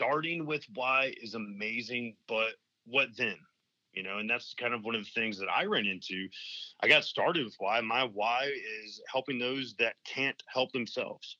starting 0.00 0.46
with 0.46 0.64
why 0.74 1.14
is 1.20 1.34
amazing, 1.34 2.16
but 2.26 2.52
what 2.86 3.08
then? 3.18 3.36
You 3.92 4.02
know, 4.02 4.18
and 4.18 4.30
that's 4.30 4.54
kind 4.54 4.72
of 4.72 4.82
one 4.82 4.94
of 4.94 5.04
the 5.04 5.10
things 5.10 5.38
that 5.38 5.48
I 5.48 5.64
ran 5.64 5.84
into. 5.84 6.28
I 6.80 6.88
got 6.88 7.04
started 7.04 7.44
with 7.44 7.56
why. 7.58 7.80
My 7.82 8.04
why 8.04 8.50
is 8.84 9.02
helping 9.12 9.38
those 9.38 9.74
that 9.78 9.96
can't 10.06 10.42
help 10.46 10.72
themselves 10.72 11.36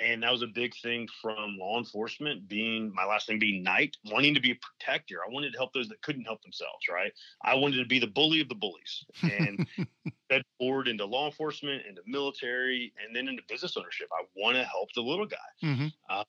and 0.00 0.22
that 0.22 0.32
was 0.32 0.42
a 0.42 0.46
big 0.48 0.74
thing 0.82 1.06
from 1.22 1.56
law 1.58 1.78
enforcement 1.78 2.48
being 2.48 2.92
my 2.94 3.04
last 3.04 3.28
name 3.28 3.38
being 3.38 3.62
knight 3.62 3.96
wanting 4.06 4.34
to 4.34 4.40
be 4.40 4.50
a 4.50 4.56
protector 4.56 5.18
i 5.24 5.32
wanted 5.32 5.52
to 5.52 5.58
help 5.58 5.72
those 5.72 5.88
that 5.88 6.02
couldn't 6.02 6.24
help 6.24 6.42
themselves 6.42 6.88
right 6.90 7.12
i 7.44 7.54
wanted 7.54 7.76
to 7.76 7.84
be 7.84 8.00
the 8.00 8.06
bully 8.06 8.40
of 8.40 8.48
the 8.48 8.54
bullies 8.56 9.04
and 9.22 9.66
fed 10.28 10.42
forward 10.58 10.88
into 10.88 11.04
law 11.04 11.26
enforcement 11.26 11.86
into 11.88 12.02
military 12.06 12.92
and 13.04 13.14
then 13.14 13.28
into 13.28 13.42
business 13.48 13.76
ownership 13.76 14.08
i 14.12 14.24
want 14.36 14.56
to 14.56 14.64
help 14.64 14.88
the 14.94 15.00
little 15.00 15.26
guy 15.26 15.36
mm-hmm. 15.62 15.86
uh, 16.10 16.24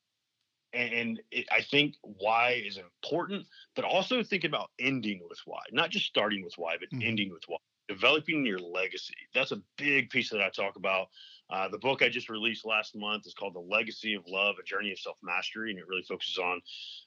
and 0.73 1.21
it, 1.31 1.45
i 1.51 1.61
think 1.61 1.95
why 2.01 2.61
is 2.65 2.77
important 2.77 3.45
but 3.75 3.85
also 3.85 4.23
thinking 4.23 4.49
about 4.49 4.69
ending 4.79 5.21
with 5.29 5.39
why 5.45 5.61
not 5.71 5.89
just 5.89 6.05
starting 6.05 6.43
with 6.43 6.53
why 6.57 6.75
but 6.79 6.89
mm-hmm. 6.89 7.07
ending 7.07 7.31
with 7.31 7.43
why 7.47 7.57
developing 7.87 8.45
your 8.45 8.59
legacy 8.59 9.15
that's 9.33 9.51
a 9.51 9.61
big 9.77 10.09
piece 10.09 10.29
that 10.29 10.41
i 10.41 10.49
talk 10.49 10.75
about 10.75 11.07
uh, 11.49 11.67
the 11.67 11.77
book 11.77 12.01
I 12.01 12.09
just 12.09 12.29
released 12.29 12.65
last 12.65 12.95
month 12.95 13.27
is 13.27 13.33
called 13.35 13.53
The 13.53 13.59
Legacy 13.59 14.15
of 14.15 14.23
Love, 14.27 14.55
A 14.59 14.63
Journey 14.63 14.91
of 14.91 14.99
Self 14.99 15.17
Mastery, 15.21 15.69
and 15.69 15.79
it 15.79 15.87
really 15.87 16.01
focuses 16.01 16.39
on 16.39 16.59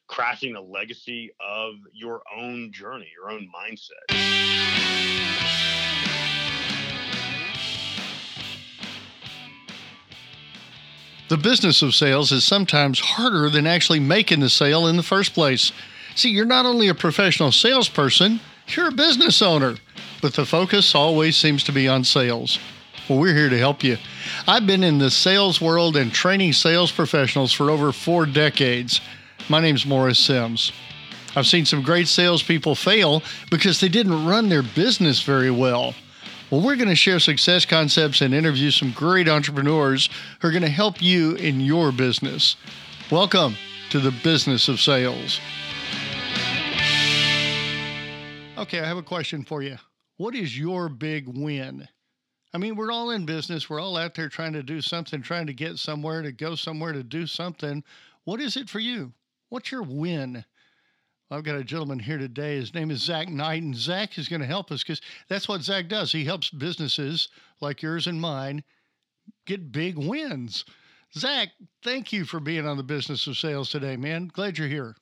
crafting 0.09 0.57
a 0.57 0.61
legacy 0.61 1.33
of 1.41 1.75
your 1.93 2.23
own 2.37 2.71
journey, 2.73 3.11
your 3.17 3.33
own 3.33 3.49
mindset. 3.53 4.15
The 11.29 11.37
business 11.37 11.83
of 11.83 11.95
sales 11.95 12.33
is 12.33 12.45
sometimes 12.45 13.01
harder 13.01 13.51
than 13.51 13.67
actually 13.67 14.01
making 14.01 14.41
the 14.41 14.49
sale 14.49 14.87
in 14.87 14.97
the 14.97 15.03
first 15.03 15.35
place. 15.35 15.73
See, 16.15 16.31
you're 16.31 16.47
not 16.47 16.65
only 16.65 16.89
a 16.89 16.95
professional 16.95 17.53
salesperson, 17.53 18.41
you're 18.69 18.89
a 18.89 18.93
business 18.93 19.43
owner, 19.43 19.77
but 20.23 20.33
the 20.33 20.47
focus 20.47 20.95
always 20.95 21.37
seems 21.37 21.63
to 21.65 21.73
be 21.73 21.87
on 21.87 22.05
sales. 22.05 22.59
Well, 23.09 23.19
we're 23.19 23.35
here 23.35 23.51
to 23.51 23.59
help 23.59 23.85
you. 23.85 23.99
I've 24.47 24.67
been 24.67 24.83
in 24.83 24.99
the 24.99 25.11
sales 25.11 25.61
world 25.61 25.97
and 25.97 26.13
training 26.13 26.55
sales 26.55 26.91
professionals 26.91 27.53
for 27.53 27.71
over 27.71 27.93
four 27.93 28.25
decades. 28.25 29.03
My 29.51 29.61
name's 29.61 29.85
Morris 29.85 30.19
Sims. 30.19 30.73
I've 31.37 31.47
seen 31.47 31.67
some 31.67 31.83
great 31.83 32.09
salespeople 32.09 32.75
fail 32.75 33.23
because 33.51 33.81
they 33.81 33.89
didn't 33.89 34.27
run 34.27 34.49
their 34.49 34.63
business 34.63 35.23
very 35.23 35.51
well. 35.51 35.95
Well, 36.51 36.63
we're 36.63 36.77
going 36.77 36.89
to 36.89 36.97
share 36.97 37.19
success 37.19 37.67
concepts 37.67 38.23
and 38.23 38.33
interview 38.33 38.71
some 38.71 38.91
great 38.93 39.29
entrepreneurs 39.29 40.09
who 40.41 40.49
are 40.49 40.51
going 40.51 40.63
to 40.63 40.69
help 40.71 41.03
you 41.03 41.35
in 41.35 41.61
your 41.61 41.93
business. 41.93 42.57
Welcome 43.11 43.55
to 43.91 44.01
the 44.01 44.13
business 44.25 44.67
of 44.67 44.81
sales. 44.81 45.41
Okay, 48.57 48.81
I 48.81 48.87
have 48.87 48.97
a 48.97 49.03
question 49.03 49.45
for 49.45 49.61
you. 49.63 49.77
What 50.17 50.35
is 50.35 50.59
your 50.59 50.89
big 50.89 51.29
win? 51.29 51.87
I 52.55 52.59
mean, 52.59 52.77
we're 52.77 52.93
all 52.93 53.11
in 53.11 53.27
business. 53.27 53.69
We're 53.69 53.81
all 53.81 53.99
out 53.99 54.15
there 54.15 54.31
trying 54.31 54.55
to 54.55 54.63
do 54.63 54.81
something, 54.81 55.21
trying 55.21 55.49
to 55.49 55.53
get 55.53 55.77
somewhere, 55.77 56.23
to 56.23 56.33
go 56.33 56.55
somewhere, 56.55 56.95
to 56.95 57.03
do 57.03 57.27
something. 57.27 57.85
What 58.25 58.41
is 58.41 58.57
it 58.57 58.71
for 58.71 58.81
you? 58.81 59.13
What's 59.51 59.71
your 59.71 59.83
win? 59.83 60.47
I've 61.31 61.45
got 61.45 61.57
a 61.57 61.65
gentleman 61.65 61.99
here 61.99 62.17
today. 62.17 62.57
His 62.57 62.73
name 62.73 62.91
is 62.91 63.03
Zach 63.03 63.29
Knight, 63.29 63.63
and 63.63 63.77
Zach 63.77 64.17
is 64.17 64.29
going 64.29 64.41
to 64.41 64.47
help 64.47 64.73
us 64.73 64.83
because 64.83 65.03
that's 65.29 65.47
what 65.47 65.63
Zach 65.63 65.89
does. 65.89 66.11
He 66.11 66.25
helps 66.25 66.49
businesses 66.49 67.29
like 67.61 67.83
yours 67.83 68.07
and 68.07 68.21
mine 68.21 68.65
get 69.47 69.71
big 69.71 69.99
wins. 69.99 70.65
Zach, 71.15 71.51
thank 71.83 72.13
you 72.13 72.25
for 72.25 72.41
being 72.41 72.67
on 72.67 72.79
the 72.79 72.83
business 72.83 73.27
of 73.27 73.37
sales 73.37 73.69
today, 73.69 73.97
man. 73.97 74.31
Glad 74.33 74.57
you're 74.57 74.69
here. 74.69 74.97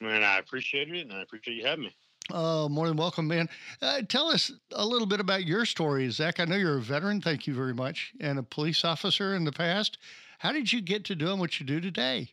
Man, 0.00 0.22
I 0.22 0.38
appreciate 0.38 0.90
it, 0.90 1.02
and 1.02 1.12
I 1.12 1.22
appreciate 1.22 1.56
you 1.56 1.66
having 1.66 1.84
me. 1.84 1.96
Oh, 2.30 2.70
more 2.70 2.88
than 2.88 2.96
welcome, 2.96 3.28
man. 3.28 3.50
Uh, 3.82 4.00
tell 4.08 4.28
us 4.28 4.50
a 4.72 4.86
little 4.86 5.06
bit 5.06 5.20
about 5.20 5.44
your 5.44 5.66
story, 5.66 6.08
Zach. 6.10 6.40
I 6.40 6.46
know 6.46 6.56
you're 6.56 6.78
a 6.78 6.82
veteran, 6.82 7.20
thank 7.20 7.46
you 7.46 7.54
very 7.54 7.74
much, 7.74 8.14
and 8.20 8.38
a 8.38 8.42
police 8.42 8.84
officer 8.84 9.34
in 9.34 9.44
the 9.44 9.52
past. 9.52 9.98
How 10.38 10.52
did 10.52 10.72
you 10.72 10.80
get 10.80 11.04
to 11.06 11.14
doing 11.14 11.38
what 11.38 11.60
you 11.60 11.66
do 11.66 11.80
today? 11.80 12.30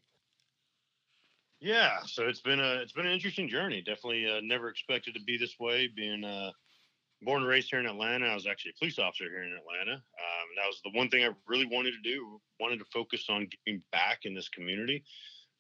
Yeah, 1.62 2.00
so 2.06 2.28
it's 2.28 2.42
been 2.42 2.60
a 2.60 2.82
it's 2.82 2.92
been 2.92 3.06
an 3.06 3.14
interesting 3.14 3.48
journey. 3.48 3.84
Definitely 3.84 4.28
uh, 4.28 4.40
never 4.42 4.68
expected 4.68 5.14
to 5.14 5.22
be 5.22 5.38
this 5.38 5.60
way. 5.60 5.88
Being 5.96 6.24
uh, 6.24 6.52
born 7.22 7.44
and 7.44 7.50
raised 7.50 7.70
here 7.70 7.80
in 7.80 7.86
Atlanta, 7.86 8.26
I 8.26 8.34
was 8.34 8.48
actually 8.48 8.72
a 8.76 8.80
police 8.80 8.98
officer 8.98 9.26
here 9.26 9.44
in 9.44 9.54
Atlanta. 9.56 9.94
Um, 9.94 10.48
that 10.58 10.66
was 10.66 10.82
the 10.84 10.98
one 10.98 11.08
thing 11.10 11.24
I 11.24 11.30
really 11.48 11.68
wanted 11.68 11.92
to 11.92 12.02
do. 12.02 12.42
Wanted 12.60 12.80
to 12.80 12.86
focus 12.92 13.26
on 13.30 13.48
giving 13.66 13.84
back 13.92 14.22
in 14.24 14.34
this 14.34 14.50
community. 14.50 15.04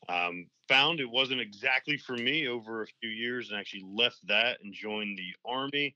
Um, 0.10 0.48
found 0.68 1.00
it 1.00 1.10
wasn't 1.10 1.40
exactly 1.40 1.98
for 1.98 2.18
me 2.18 2.48
over 2.48 2.82
a 2.82 2.88
few 3.00 3.12
years 3.12 3.52
and 3.52 3.60
actually 3.60 3.86
left 3.86 4.18
that 4.28 4.58
and 4.64 4.74
joined 4.74 5.20
the 5.20 5.36
Army. 5.46 5.96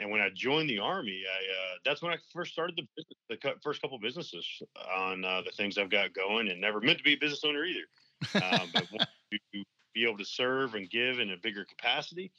And 0.00 0.10
when 0.10 0.20
I 0.20 0.28
joined 0.34 0.68
the 0.68 0.80
Army, 0.80 1.22
I 1.26 1.38
uh, 1.38 1.76
that's 1.86 2.02
when 2.02 2.12
I 2.12 2.18
first 2.34 2.52
started 2.52 2.76
the 2.76 2.86
business, 2.94 3.16
the 3.30 3.54
first 3.64 3.80
couple 3.80 3.98
businesses 3.98 4.46
on 4.94 5.24
uh, 5.24 5.40
the 5.46 5.52
things 5.52 5.78
I've 5.78 5.90
got 5.90 6.12
going, 6.12 6.48
and 6.48 6.60
never 6.60 6.80
meant 6.80 6.98
to 6.98 7.04
be 7.04 7.14
a 7.14 7.18
business 7.18 7.42
owner 7.42 7.64
either. 7.64 7.86
Um, 8.34 8.68
but 8.72 8.88
to 9.32 9.64
be 9.94 10.04
able 10.04 10.18
to 10.18 10.24
serve 10.24 10.74
and 10.74 10.88
give 10.88 11.20
in 11.20 11.30
a 11.30 11.36
bigger 11.36 11.64
capacity 11.64 12.32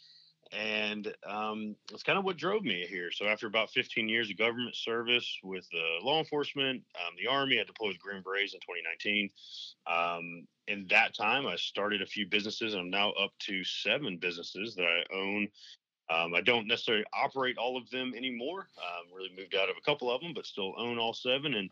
and 0.52 1.14
um, 1.26 1.76
it's 1.92 2.04
kind 2.04 2.20
of 2.20 2.26
what 2.26 2.38
drove 2.38 2.64
me 2.64 2.86
here. 2.90 3.10
So 3.12 3.26
after 3.26 3.48
about 3.48 3.70
15 3.70 4.10
years 4.10 4.30
of 4.30 4.38
government 4.38 4.76
service 4.76 5.40
with 5.44 5.66
uh, 5.74 6.06
law 6.06 6.20
enforcement, 6.20 6.84
um, 6.96 7.14
the 7.18 7.32
Army, 7.32 7.60
I 7.60 7.64
deployed 7.64 7.94
with 7.94 8.02
Green 8.02 8.22
Berets 8.22 8.54
in 8.54 8.60
2019. 8.60 9.30
Um, 9.88 10.48
in 10.68 10.88
that 10.90 11.16
time, 11.16 11.48
I 11.48 11.56
started 11.56 12.02
a 12.02 12.06
few 12.06 12.28
businesses. 12.28 12.74
I'm 12.74 12.90
now 12.90 13.12
up 13.12 13.32
to 13.48 13.64
seven 13.64 14.18
businesses 14.18 14.76
that 14.76 14.84
I 14.86 15.16
own. 15.16 15.48
Um, 16.10 16.34
I 16.36 16.42
don't 16.42 16.68
necessarily 16.68 17.06
operate 17.14 17.58
all 17.58 17.78
of 17.78 17.90
them 17.90 18.14
anymore. 18.16 18.68
Um, 18.78 19.16
really 19.16 19.32
moved 19.38 19.56
out 19.56 19.70
of 19.70 19.78
a 19.78 19.86
couple 19.86 20.14
of 20.14 20.20
them, 20.20 20.34
but 20.36 20.46
still 20.46 20.74
own 20.78 21.00
all 21.00 21.14
seven. 21.14 21.54
And 21.54 21.70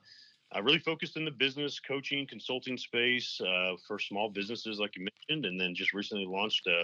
I 0.51 0.59
really 0.59 0.79
focused 0.79 1.15
in 1.15 1.25
the 1.25 1.31
business 1.31 1.79
coaching 1.79 2.25
consulting 2.25 2.77
space 2.77 3.39
uh, 3.41 3.73
for 3.87 3.99
small 3.99 4.29
businesses, 4.29 4.79
like 4.79 4.95
you 4.95 5.05
mentioned, 5.05 5.45
and 5.45 5.59
then 5.59 5.75
just 5.75 5.93
recently 5.93 6.25
launched 6.25 6.67
a 6.67 6.83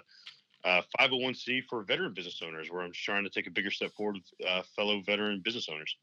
uh, 0.68 0.82
501c 1.00 1.64
for 1.70 1.84
veteran 1.84 2.14
business 2.14 2.42
owners, 2.46 2.72
where 2.72 2.82
I'm 2.82 2.92
trying 2.94 3.24
to 3.24 3.30
take 3.30 3.48
a 3.48 3.52
bigger 3.52 3.72
step 3.72 3.92
forward 3.94 4.16
with 4.16 4.48
uh, 4.48 4.64
fellow 4.76 5.02
veteran 5.02 5.42
business 5.44 5.68
owners. 5.72 5.96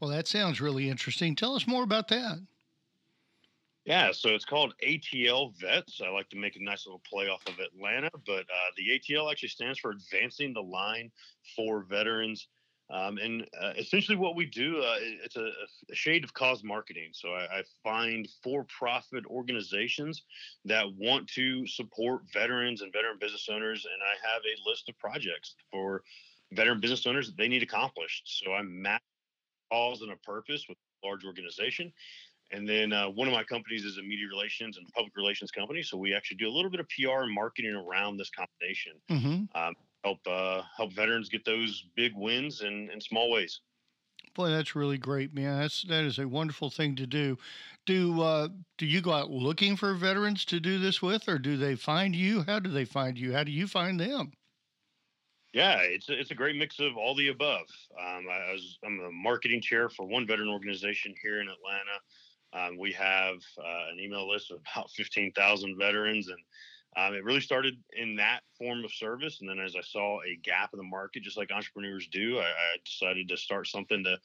Well, 0.00 0.10
that 0.10 0.26
sounds 0.26 0.60
really 0.60 0.88
interesting. 0.88 1.36
Tell 1.36 1.54
us 1.54 1.66
more 1.66 1.84
about 1.84 2.08
that. 2.08 2.38
Yeah, 3.84 4.12
so 4.12 4.30
it's 4.30 4.44
called 4.44 4.74
ATL 4.86 5.58
Vets. 5.60 6.00
I 6.04 6.08
like 6.10 6.28
to 6.30 6.36
make 6.36 6.54
a 6.54 6.62
nice 6.62 6.86
little 6.86 7.02
play 7.08 7.28
off 7.28 7.44
of 7.46 7.58
Atlanta, 7.58 8.10
but 8.26 8.42
uh, 8.42 8.70
the 8.76 8.98
ATL 8.98 9.30
actually 9.30 9.48
stands 9.48 9.80
for 9.80 9.90
Advancing 9.90 10.52
the 10.52 10.62
Line 10.62 11.10
for 11.56 11.82
Veterans 11.82 12.46
um, 12.92 13.16
and 13.16 13.46
uh, 13.60 13.72
essentially, 13.78 14.16
what 14.16 14.36
we 14.36 14.44
do, 14.44 14.78
uh, 14.78 14.96
it's 15.00 15.36
a, 15.36 15.50
a, 15.90 15.94
shade 15.94 16.24
of 16.24 16.34
cause 16.34 16.62
marketing. 16.62 17.08
So 17.12 17.30
I, 17.30 17.60
I 17.60 17.62
find 17.82 18.28
for-profit 18.42 19.24
organizations 19.26 20.22
that 20.66 20.84
want 20.98 21.26
to 21.28 21.66
support 21.66 22.22
veterans 22.32 22.82
and 22.82 22.92
veteran 22.92 23.16
business 23.18 23.48
owners, 23.50 23.86
and 23.86 24.02
I 24.02 24.32
have 24.32 24.42
a 24.42 24.68
list 24.68 24.90
of 24.90 24.98
projects 24.98 25.54
for 25.70 26.02
veteran 26.52 26.80
business 26.80 27.06
owners 27.06 27.28
that 27.28 27.38
they 27.38 27.48
need 27.48 27.62
accomplished. 27.62 28.42
So 28.44 28.52
I 28.52 28.60
map 28.62 29.00
cause 29.72 30.02
and 30.02 30.12
a 30.12 30.16
purpose 30.16 30.66
with 30.68 30.76
a 31.02 31.06
large 31.06 31.24
organization. 31.24 31.92
And 32.50 32.68
then 32.68 32.92
uh, 32.92 33.08
one 33.08 33.26
of 33.26 33.32
my 33.32 33.44
companies 33.44 33.84
is 33.84 33.96
a 33.96 34.02
media 34.02 34.26
relations 34.30 34.76
and 34.76 34.86
public 34.88 35.16
relations 35.16 35.50
company. 35.50 35.82
So 35.82 35.96
we 35.96 36.14
actually 36.14 36.36
do 36.36 36.48
a 36.48 36.52
little 36.52 36.70
bit 36.70 36.80
of 36.80 36.86
PR 36.90 37.22
and 37.22 37.34
marketing 37.34 37.74
around 37.74 38.18
this 38.18 38.30
combination. 38.30 38.92
Mm-hmm. 39.10 39.58
Um, 39.58 39.74
help 40.04 40.18
uh, 40.26 40.62
help 40.76 40.92
veterans 40.92 41.28
get 41.28 41.44
those 41.44 41.84
big 41.94 42.12
wins 42.14 42.62
in, 42.62 42.90
in 42.90 43.00
small 43.00 43.30
ways. 43.30 43.60
Boy, 44.34 44.48
that's 44.48 44.74
really 44.74 44.98
great, 44.98 45.34
man. 45.34 45.60
That's 45.60 45.82
that 45.82 46.04
is 46.04 46.18
a 46.18 46.26
wonderful 46.26 46.70
thing 46.70 46.96
to 46.96 47.06
do. 47.06 47.36
Do 47.84 48.22
uh, 48.22 48.48
do 48.78 48.86
you 48.86 49.00
go 49.00 49.12
out 49.12 49.30
looking 49.30 49.76
for 49.76 49.94
veterans 49.94 50.44
to 50.46 50.60
do 50.60 50.78
this 50.78 51.02
with, 51.02 51.28
or 51.28 51.38
do 51.38 51.56
they 51.56 51.74
find 51.74 52.14
you? 52.14 52.42
How 52.42 52.58
do 52.58 52.70
they 52.70 52.84
find 52.84 53.18
you? 53.18 53.32
How 53.32 53.44
do 53.44 53.52
you 53.52 53.66
find 53.66 54.00
them? 54.00 54.32
Yeah, 55.52 55.80
it's 55.82 56.08
a, 56.08 56.18
it's 56.18 56.30
a 56.30 56.34
great 56.34 56.56
mix 56.56 56.80
of 56.80 56.96
all 56.96 57.14
the 57.14 57.28
above. 57.28 57.66
Um, 58.00 58.26
I 58.30 58.52
was 58.52 58.78
I'm 58.84 59.00
a 59.00 59.12
marketing 59.12 59.60
chair 59.60 59.90
for 59.90 60.06
one 60.06 60.26
veteran 60.26 60.48
organization 60.48 61.14
here 61.22 61.40
in 61.42 61.48
Atlanta. 61.48 61.98
Um, 62.54 62.78
we 62.78 62.92
have 62.92 63.36
uh, 63.58 63.90
an 63.92 63.98
email 63.98 64.28
list 64.28 64.50
of 64.50 64.60
about 64.74 64.90
15,000 64.90 65.76
veterans, 65.78 66.28
and 66.28 66.38
um, 66.96 67.14
it 67.14 67.24
really 67.24 67.40
started 67.40 67.74
in 67.92 68.16
that 68.16 68.40
form 68.58 68.84
of 68.84 68.92
service. 68.92 69.40
And 69.40 69.48
then 69.48 69.58
as 69.58 69.74
I 69.76 69.82
saw 69.82 70.20
a 70.20 70.36
gap 70.42 70.70
in 70.72 70.78
the 70.78 70.84
market, 70.84 71.22
just 71.22 71.38
like 71.38 71.50
entrepreneurs 71.50 72.06
do, 72.08 72.38
I, 72.38 72.44
I 72.44 72.76
decided 72.84 73.28
to 73.28 73.36
start 73.36 73.66
something 73.66 74.04
to 74.04 74.18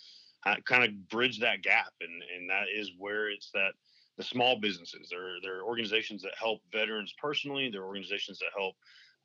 uh, 0.45 0.55
kind 0.65 0.83
of 0.83 1.09
bridge 1.09 1.39
that 1.39 1.61
gap. 1.61 1.93
And, 2.01 2.21
and 2.35 2.49
that 2.49 2.65
is 2.73 2.91
where 2.97 3.29
it's 3.29 3.51
that 3.51 3.71
the 4.17 4.23
small 4.23 4.59
businesses, 4.59 5.07
there, 5.09 5.37
there 5.43 5.59
are 5.59 5.63
organizations 5.63 6.21
that 6.23 6.33
help 6.37 6.61
veterans 6.71 7.13
personally, 7.17 7.69
there 7.69 7.83
are 7.83 7.87
organizations 7.87 8.39
that 8.39 8.49
help 8.57 8.75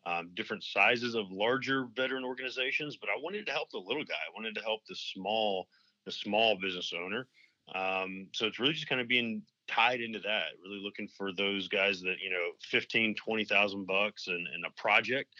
um, 0.05 0.31
different 0.35 0.62
sizes 0.62 1.15
of 1.15 1.31
larger 1.31 1.87
veteran 1.97 2.25
organizations, 2.25 2.97
but 2.97 3.09
I 3.09 3.21
wanted 3.21 3.47
to 3.47 3.53
help 3.53 3.71
the 3.71 3.79
little 3.79 4.05
guy. 4.05 4.15
I 4.15 4.35
wanted 4.35 4.55
to 4.56 4.62
help 4.62 4.81
the 4.89 4.97
small, 4.97 5.67
the 6.05 6.12
small 6.12 6.59
business 6.61 6.93
owner. 6.97 7.27
Um, 7.75 8.27
so 8.33 8.47
it's 8.47 8.59
really 8.59 8.73
just 8.73 8.89
kind 8.89 9.00
of 9.00 9.09
being 9.09 9.43
tied 9.74 10.00
into 10.00 10.19
that. 10.20 10.48
Really 10.62 10.80
looking 10.82 11.08
for 11.08 11.32
those 11.32 11.69
guys 11.69 12.00
that 12.00 12.16
you 12.22 12.30
know, 12.30 12.50
15, 12.70 13.14
20,000 13.14 13.86
bucks 13.86 14.28
and, 14.28 14.46
and 14.54 14.64
a 14.66 14.80
project 14.80 15.30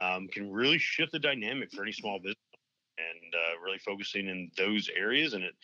um, 0.00 0.28
can 0.28 0.50
really 0.50 0.78
shift 0.78 1.12
the 1.12 1.18
dynamic 1.18 1.72
for 1.72 1.82
any 1.82 1.92
small 1.92 2.18
business, 2.18 2.36
and 2.98 3.34
uh, 3.34 3.60
really 3.64 3.78
focusing 3.78 4.28
in 4.28 4.50
those 4.56 4.90
areas. 4.96 5.32
And 5.32 5.44
it, 5.44 5.54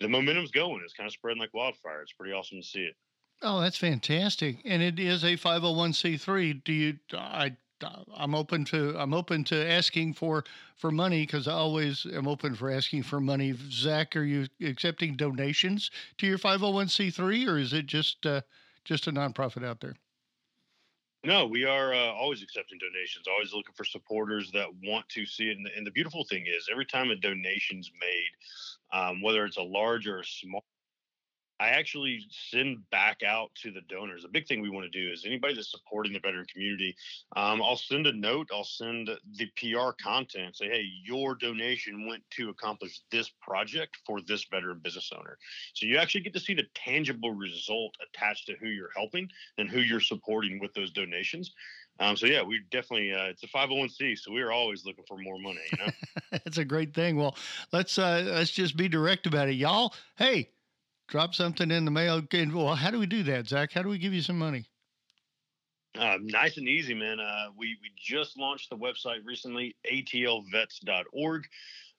the 0.00 0.08
momentum's 0.08 0.50
going. 0.50 0.80
It's 0.84 0.94
kind 0.94 1.06
of 1.06 1.12
spreading 1.12 1.40
like 1.40 1.54
wildfire. 1.54 2.02
It's 2.02 2.12
pretty 2.12 2.32
awesome 2.32 2.60
to 2.60 2.66
see 2.66 2.80
it. 2.80 2.94
Oh, 3.40 3.60
that's 3.60 3.78
fantastic! 3.78 4.58
And 4.64 4.82
it 4.82 4.98
is 4.98 5.22
a 5.22 5.36
501c3 5.36 6.64
Do 6.64 6.72
you? 6.72 6.98
I 7.12 7.56
I'm 8.16 8.34
open 8.34 8.64
to 8.66 8.98
I'm 8.98 9.14
open 9.14 9.44
to 9.44 9.70
asking 9.70 10.14
for 10.14 10.44
for 10.76 10.90
money 10.90 11.24
because 11.24 11.48
I 11.48 11.52
always 11.52 12.06
am 12.12 12.26
open 12.26 12.54
for 12.54 12.70
asking 12.70 13.04
for 13.04 13.20
money. 13.20 13.54
Zach, 13.70 14.16
are 14.16 14.24
you 14.24 14.46
accepting 14.64 15.16
donations 15.16 15.90
to 16.18 16.26
your 16.26 16.38
501c3, 16.38 17.48
or 17.48 17.58
is 17.58 17.72
it 17.72 17.86
just 17.86 18.26
uh, 18.26 18.42
just 18.84 19.06
a 19.06 19.12
nonprofit 19.12 19.64
out 19.64 19.80
there? 19.80 19.94
No, 21.24 21.46
we 21.46 21.64
are 21.64 21.92
uh, 21.92 22.12
always 22.12 22.42
accepting 22.42 22.78
donations. 22.78 23.26
Always 23.28 23.52
looking 23.52 23.74
for 23.74 23.84
supporters 23.84 24.52
that 24.52 24.68
want 24.84 25.08
to 25.10 25.26
see 25.26 25.50
it. 25.50 25.56
And 25.56 25.66
the, 25.66 25.70
and 25.76 25.86
the 25.86 25.90
beautiful 25.90 26.24
thing 26.24 26.46
is, 26.46 26.68
every 26.70 26.86
time 26.86 27.10
a 27.10 27.16
donation's 27.16 27.90
made, 28.00 28.98
um, 28.98 29.20
whether 29.20 29.44
it's 29.44 29.56
a 29.56 29.62
large 29.62 30.06
or 30.06 30.20
a 30.20 30.24
small 30.24 30.64
I 31.60 31.68
actually 31.70 32.24
send 32.30 32.88
back 32.90 33.22
out 33.22 33.50
to 33.62 33.72
the 33.72 33.80
donors. 33.82 34.24
A 34.24 34.28
big 34.28 34.46
thing 34.46 34.60
we 34.60 34.70
want 34.70 34.90
to 34.90 35.00
do 35.00 35.12
is 35.12 35.24
anybody 35.26 35.54
that's 35.54 35.70
supporting 35.70 36.12
the 36.12 36.20
veteran 36.20 36.46
community, 36.52 36.94
um, 37.36 37.60
I'll 37.60 37.76
send 37.76 38.06
a 38.06 38.12
note, 38.12 38.48
I'll 38.52 38.64
send 38.64 39.10
the 39.36 39.46
PR 39.56 39.90
content, 40.00 40.56
say, 40.56 40.68
hey, 40.68 40.84
your 41.04 41.34
donation 41.34 42.06
went 42.06 42.22
to 42.32 42.50
accomplish 42.50 43.00
this 43.10 43.30
project 43.42 43.98
for 44.06 44.20
this 44.20 44.44
veteran 44.44 44.78
business 44.78 45.10
owner. 45.16 45.36
So 45.74 45.86
you 45.86 45.98
actually 45.98 46.20
get 46.20 46.32
to 46.34 46.40
see 46.40 46.54
the 46.54 46.66
tangible 46.74 47.32
result 47.32 47.94
attached 48.08 48.46
to 48.46 48.54
who 48.60 48.68
you're 48.68 48.92
helping 48.96 49.28
and 49.58 49.68
who 49.68 49.80
you're 49.80 50.00
supporting 50.00 50.60
with 50.60 50.72
those 50.74 50.92
donations. 50.92 51.52
Um, 52.00 52.16
so 52.16 52.26
yeah, 52.26 52.42
we 52.42 52.60
definitely 52.70 53.12
uh, 53.12 53.24
it's 53.24 53.42
a 53.42 53.48
501c, 53.48 54.18
so 54.18 54.32
we 54.32 54.40
are 54.40 54.52
always 54.52 54.84
looking 54.84 55.04
for 55.08 55.18
more 55.18 55.38
money. 55.38 55.58
You 55.72 55.78
know, 55.78 56.38
a 56.58 56.64
great 56.64 56.94
thing. 56.94 57.16
Well, 57.16 57.36
let's 57.72 57.98
uh, 57.98 58.22
let's 58.26 58.52
just 58.52 58.76
be 58.76 58.88
direct 58.88 59.26
about 59.26 59.48
it, 59.48 59.54
y'all. 59.54 59.94
Hey, 60.16 60.50
drop 61.08 61.34
something 61.34 61.70
in 61.70 61.84
the 61.84 61.90
mail. 61.90 62.22
Well, 62.32 62.74
how 62.74 62.90
do 62.90 62.98
we 62.98 63.06
do 63.06 63.22
that, 63.24 63.48
Zach? 63.48 63.72
How 63.72 63.82
do 63.82 63.88
we 63.88 63.98
give 63.98 64.14
you 64.14 64.22
some 64.22 64.38
money? 64.38 64.66
Uh, 65.98 66.18
nice 66.22 66.58
and 66.58 66.68
easy, 66.68 66.94
man. 66.94 67.18
Uh, 67.18 67.46
we 67.56 67.76
we 67.82 67.90
just 67.96 68.38
launched 68.38 68.70
the 68.70 68.76
website 68.76 69.24
recently, 69.24 69.74
atlvets.org, 69.90 71.44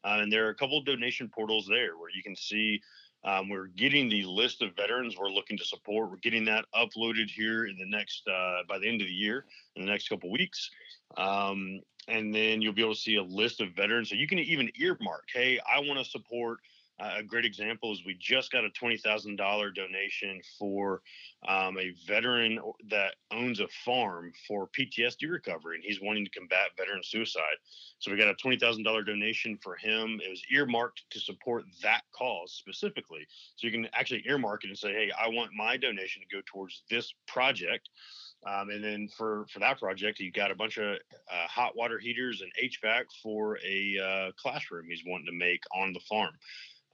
uh, 0.05 0.17
and 0.21 0.31
there 0.31 0.45
are 0.45 0.51
a 0.51 0.55
couple 0.55 0.77
of 0.77 0.85
donation 0.85 1.27
portals 1.27 1.67
there 1.67 1.97
where 1.97 2.09
you 2.15 2.23
can 2.23 2.35
see. 2.35 2.79
Um, 3.25 3.49
we're 3.49 3.67
getting 3.67 4.07
the 4.07 4.23
list 4.23 4.61
of 4.61 4.73
veterans 4.77 5.17
we're 5.19 5.29
looking 5.29 5.57
to 5.57 5.65
support. 5.65 6.09
We're 6.09 6.17
getting 6.17 6.45
that 6.45 6.63
uploaded 6.73 7.29
here 7.29 7.65
in 7.65 7.75
the 7.77 7.85
next 7.85 8.25
uh, 8.29 8.59
by 8.69 8.79
the 8.79 8.87
end 8.87 9.01
of 9.01 9.07
the 9.07 9.13
year, 9.13 9.43
in 9.75 9.83
the 9.83 9.91
next 9.91 10.07
couple 10.07 10.31
weeks. 10.31 10.69
Um, 11.17 11.81
and 12.07 12.33
then 12.33 12.61
you'll 12.61 12.71
be 12.71 12.81
able 12.81 12.93
to 12.93 12.99
see 12.99 13.15
a 13.17 13.23
list 13.23 13.59
of 13.59 13.73
veterans. 13.75 14.09
So 14.09 14.15
you 14.15 14.25
can 14.25 14.39
even 14.39 14.71
earmark, 14.79 15.25
hey, 15.33 15.59
I 15.69 15.79
want 15.79 15.99
to 15.99 16.09
support 16.09 16.59
uh, 16.99 17.15
a 17.17 17.23
great 17.23 17.45
example 17.45 17.93
is 17.93 18.03
we 18.05 18.15
just 18.19 18.51
got 18.51 18.65
a 18.65 18.69
$20,000 18.69 19.75
donation 19.75 20.41
for 20.57 21.01
um, 21.47 21.77
a 21.77 21.93
veteran 22.05 22.59
that 22.89 23.15
owns 23.31 23.59
a 23.59 23.67
farm 23.85 24.33
for 24.47 24.69
PTSD 24.77 25.29
recovery, 25.29 25.75
and 25.75 25.83
he's 25.83 26.01
wanting 26.01 26.25
to 26.25 26.31
combat 26.31 26.71
veteran 26.77 27.01
suicide. 27.03 27.57
So 27.99 28.11
we 28.11 28.17
got 28.17 28.27
a 28.27 28.33
$20,000 28.33 29.05
donation 29.05 29.57
for 29.63 29.75
him. 29.77 30.19
It 30.23 30.29
was 30.29 30.43
earmarked 30.51 31.03
to 31.11 31.19
support 31.19 31.63
that 31.83 32.01
cause 32.13 32.53
specifically. 32.53 33.25
So 33.55 33.67
you 33.67 33.71
can 33.71 33.87
actually 33.93 34.23
earmark 34.27 34.65
it 34.65 34.67
and 34.67 34.77
say, 34.77 34.93
hey, 34.93 35.11
I 35.19 35.29
want 35.29 35.51
my 35.55 35.77
donation 35.77 36.21
to 36.21 36.35
go 36.35 36.41
towards 36.45 36.83
this 36.89 37.13
project. 37.27 37.89
Um, 38.47 38.69
and 38.69 38.81
then 38.81 39.09
for 39.17 39.45
for 39.51 39.59
that 39.59 39.79
project, 39.79 40.19
you 40.19 40.31
got 40.31 40.49
a 40.49 40.55
bunch 40.55 40.77
of 40.77 40.95
uh, 40.95 41.47
hot 41.47 41.75
water 41.75 41.99
heaters 41.99 42.41
and 42.41 42.51
HVAC 42.71 43.03
for 43.21 43.59
a 43.65 43.97
uh, 43.99 44.31
classroom 44.37 44.85
he's 44.89 45.03
wanting 45.05 45.25
to 45.25 45.33
make 45.33 45.61
on 45.75 45.91
the 45.91 45.99
farm. 45.99 46.31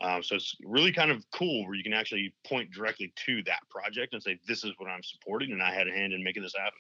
Um, 0.01 0.21
so 0.21 0.35
it's 0.35 0.55
really 0.63 0.91
kind 0.91 1.09
of 1.09 1.23
cool 1.31 1.65
where 1.65 1.75
you 1.75 1.83
can 1.83 1.93
actually 1.93 2.33
point 2.45 2.71
directly 2.71 3.13
to 3.25 3.43
that 3.43 3.61
project 3.69 4.13
and 4.13 4.21
say, 4.21 4.37
"This 4.45 4.63
is 4.63 4.73
what 4.77 4.89
I'm 4.89 5.03
supporting," 5.03 5.51
and 5.51 5.63
I 5.63 5.73
had 5.73 5.87
a 5.87 5.91
hand 5.91 6.13
in 6.13 6.23
making 6.23 6.43
this 6.43 6.55
happen. 6.55 6.79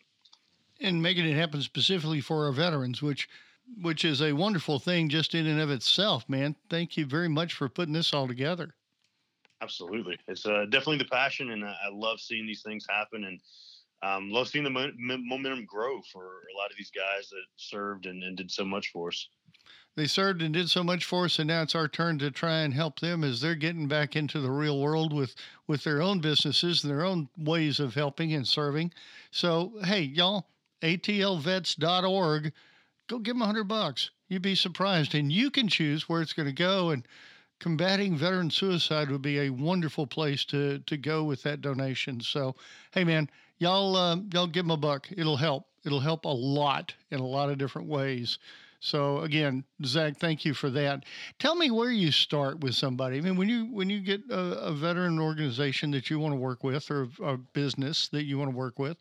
And 0.81 1.01
making 1.01 1.25
it 1.25 1.35
happen 1.35 1.61
specifically 1.61 2.19
for 2.19 2.45
our 2.45 2.51
veterans, 2.51 3.01
which 3.01 3.29
which 3.81 4.05
is 4.05 4.21
a 4.21 4.33
wonderful 4.33 4.77
thing 4.79 5.09
just 5.09 5.33
in 5.33 5.47
and 5.47 5.59
of 5.59 5.71
itself, 5.71 6.27
man. 6.29 6.55
Thank 6.69 6.97
you 6.97 7.05
very 7.05 7.29
much 7.29 7.53
for 7.53 7.67
putting 7.67 7.93
this 7.93 8.13
all 8.13 8.27
together. 8.27 8.75
Absolutely, 9.61 10.19
it's 10.27 10.45
uh, 10.45 10.65
definitely 10.69 10.97
the 10.97 11.05
passion, 11.05 11.51
and 11.51 11.63
I 11.63 11.89
love 11.91 12.19
seeing 12.19 12.45
these 12.45 12.61
things 12.61 12.85
happen, 12.87 13.23
and 13.23 13.39
um, 14.03 14.29
love 14.29 14.49
seeing 14.49 14.65
the 14.65 14.69
mo- 14.69 14.91
momentum 14.97 15.65
grow 15.65 16.01
for 16.11 16.25
a 16.25 16.57
lot 16.57 16.69
of 16.69 16.77
these 16.77 16.91
guys 16.91 17.29
that 17.29 17.43
served 17.55 18.05
and, 18.05 18.21
and 18.23 18.35
did 18.35 18.51
so 18.51 18.65
much 18.65 18.91
for 18.91 19.07
us 19.07 19.29
they 19.95 20.07
served 20.07 20.41
and 20.41 20.53
did 20.53 20.69
so 20.69 20.83
much 20.83 21.05
for 21.05 21.23
us, 21.25 21.39
and 21.39 21.47
now 21.47 21.61
it's 21.61 21.73
our 21.73 21.87
turn 21.87 22.19
to 22.19 22.29
try 22.29 22.59
and 22.59 22.73
help 22.73 22.99
them 22.99 23.23
as 23.23 23.39
they're 23.39 23.55
getting 23.55 23.87
back 23.87 24.15
into 24.15 24.41
the 24.41 24.51
real 24.51 24.79
world 24.81 25.13
with 25.13 25.35
with 25.67 25.83
their 25.85 26.01
own 26.01 26.19
businesses 26.19 26.83
and 26.83 26.91
their 26.91 27.05
own 27.05 27.29
ways 27.37 27.79
of 27.79 27.93
helping 27.93 28.33
and 28.33 28.45
serving. 28.45 28.91
So, 29.31 29.73
hey, 29.85 30.01
y'all, 30.01 30.47
atlvets.org, 30.81 32.53
go 33.07 33.19
give 33.19 33.35
them 33.35 33.41
a 33.41 33.45
hundred 33.45 33.69
bucks. 33.69 34.11
You'd 34.27 34.41
be 34.41 34.55
surprised, 34.55 35.15
and 35.15 35.31
you 35.31 35.49
can 35.49 35.69
choose 35.69 36.09
where 36.09 36.21
it's 36.21 36.33
going 36.33 36.47
to 36.47 36.53
go. 36.53 36.89
And 36.89 37.07
combating 37.59 38.17
veteran 38.17 38.51
suicide 38.51 39.09
would 39.09 39.21
be 39.21 39.39
a 39.39 39.49
wonderful 39.49 40.07
place 40.07 40.43
to 40.45 40.79
to 40.79 40.97
go 40.97 41.23
with 41.23 41.41
that 41.43 41.61
donation. 41.61 42.19
So, 42.19 42.55
hey, 42.91 43.05
man, 43.05 43.29
y'all, 43.59 43.95
uh, 43.95 44.17
y'all 44.33 44.47
give 44.47 44.65
them 44.65 44.71
a 44.71 44.77
buck. 44.77 45.07
It'll 45.15 45.37
help. 45.37 45.67
It'll 45.85 46.01
help 46.01 46.25
a 46.25 46.29
lot 46.29 46.93
in 47.11 47.21
a 47.21 47.25
lot 47.25 47.49
of 47.49 47.57
different 47.57 47.87
ways. 47.87 48.39
So 48.79 49.19
again, 49.19 49.63
Zach, 49.83 50.17
thank 50.17 50.45
you 50.45 50.53
for 50.53 50.69
that. 50.71 51.03
Tell 51.39 51.55
me 51.55 51.71
where 51.71 51.91
you 51.91 52.11
start 52.11 52.59
with 52.59 52.75
somebody. 52.75 53.17
I 53.17 53.21
mean, 53.21 53.37
when 53.37 53.49
you 53.49 53.65
when 53.65 53.89
you 53.89 53.99
get 53.99 54.21
a, 54.29 54.39
a 54.39 54.73
veteran 54.73 55.19
organization 55.19 55.91
that 55.91 56.09
you 56.09 56.19
want 56.19 56.33
to 56.33 56.39
work 56.39 56.63
with 56.63 56.89
or 56.91 57.07
a 57.23 57.37
business 57.37 58.09
that 58.09 58.25
you 58.25 58.37
want 58.37 58.51
to 58.51 58.57
work 58.57 58.77
with, 58.77 58.97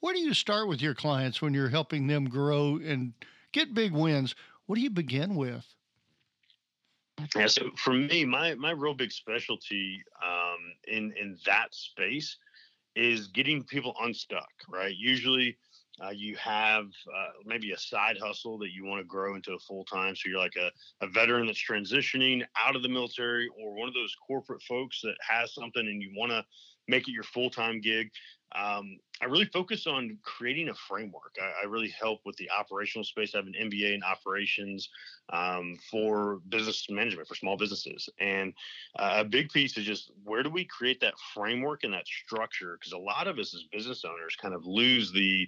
where 0.00 0.14
do 0.14 0.20
you 0.20 0.34
start 0.34 0.68
with 0.68 0.80
your 0.80 0.94
clients 0.94 1.42
when 1.42 1.54
you're 1.54 1.68
helping 1.68 2.06
them 2.06 2.24
grow 2.28 2.80
and 2.84 3.12
get 3.52 3.74
big 3.74 3.92
wins? 3.92 4.34
What 4.66 4.76
do 4.76 4.82
you 4.82 4.90
begin 4.90 5.34
with? 5.34 5.64
Yeah, 7.34 7.48
so 7.48 7.70
for 7.76 7.92
me, 7.92 8.24
my 8.24 8.54
my 8.54 8.70
real 8.70 8.94
big 8.94 9.12
specialty 9.12 10.02
um, 10.24 10.58
in 10.86 11.12
in 11.20 11.36
that 11.46 11.74
space 11.74 12.36
is 12.94 13.28
getting 13.28 13.64
people 13.64 13.94
unstuck. 14.00 14.48
Right, 14.68 14.94
usually 14.96 15.56
uh, 16.04 16.10
you 16.10 16.36
have 16.36 16.84
uh, 16.84 17.30
maybe 17.44 17.72
a 17.72 17.78
side 17.78 18.16
hustle 18.22 18.58
that 18.58 18.70
you 18.72 18.84
want 18.84 19.00
to 19.00 19.06
grow 19.06 19.34
into 19.34 19.52
a 19.52 19.58
full 19.58 19.84
time. 19.84 20.14
So 20.14 20.28
you're 20.28 20.38
like 20.38 20.56
a, 20.56 20.70
a 21.04 21.08
veteran 21.08 21.46
that's 21.46 21.62
transitioning 21.62 22.42
out 22.58 22.76
of 22.76 22.82
the 22.82 22.88
military 22.88 23.48
or 23.60 23.74
one 23.74 23.88
of 23.88 23.94
those 23.94 24.14
corporate 24.26 24.62
folks 24.62 25.00
that 25.02 25.16
has 25.26 25.54
something 25.54 25.86
and 25.86 26.02
you 26.02 26.10
want 26.16 26.32
to 26.32 26.44
make 26.88 27.06
it 27.06 27.12
your 27.12 27.22
full 27.22 27.50
time 27.50 27.80
gig. 27.80 28.10
Um, 28.54 28.98
I 29.20 29.26
really 29.26 29.44
focus 29.44 29.86
on 29.86 30.16
creating 30.22 30.70
a 30.70 30.74
framework. 30.74 31.36
I, 31.38 31.64
I, 31.64 31.66
really 31.66 31.90
help 31.90 32.20
with 32.24 32.34
the 32.36 32.50
operational 32.50 33.04
space. 33.04 33.34
I 33.34 33.38
have 33.38 33.46
an 33.46 33.54
MBA 33.60 33.94
in 33.94 34.02
operations 34.02 34.88
um, 35.30 35.76
for 35.90 36.40
business 36.48 36.86
management 36.88 37.28
for 37.28 37.34
small 37.34 37.58
businesses, 37.58 38.08
and 38.20 38.54
uh, 38.98 39.16
a 39.18 39.24
big 39.24 39.50
piece 39.50 39.76
is 39.76 39.84
just 39.84 40.12
where 40.24 40.42
do 40.42 40.48
we 40.48 40.64
create 40.64 40.98
that 41.00 41.12
framework 41.34 41.84
and 41.84 41.92
that 41.92 42.06
structure? 42.06 42.78
Because 42.80 42.92
a 42.92 42.98
lot 42.98 43.26
of 43.26 43.38
us 43.38 43.54
as 43.54 43.64
business 43.70 44.02
owners 44.06 44.34
kind 44.40 44.54
of 44.54 44.64
lose 44.64 45.12
the 45.12 45.46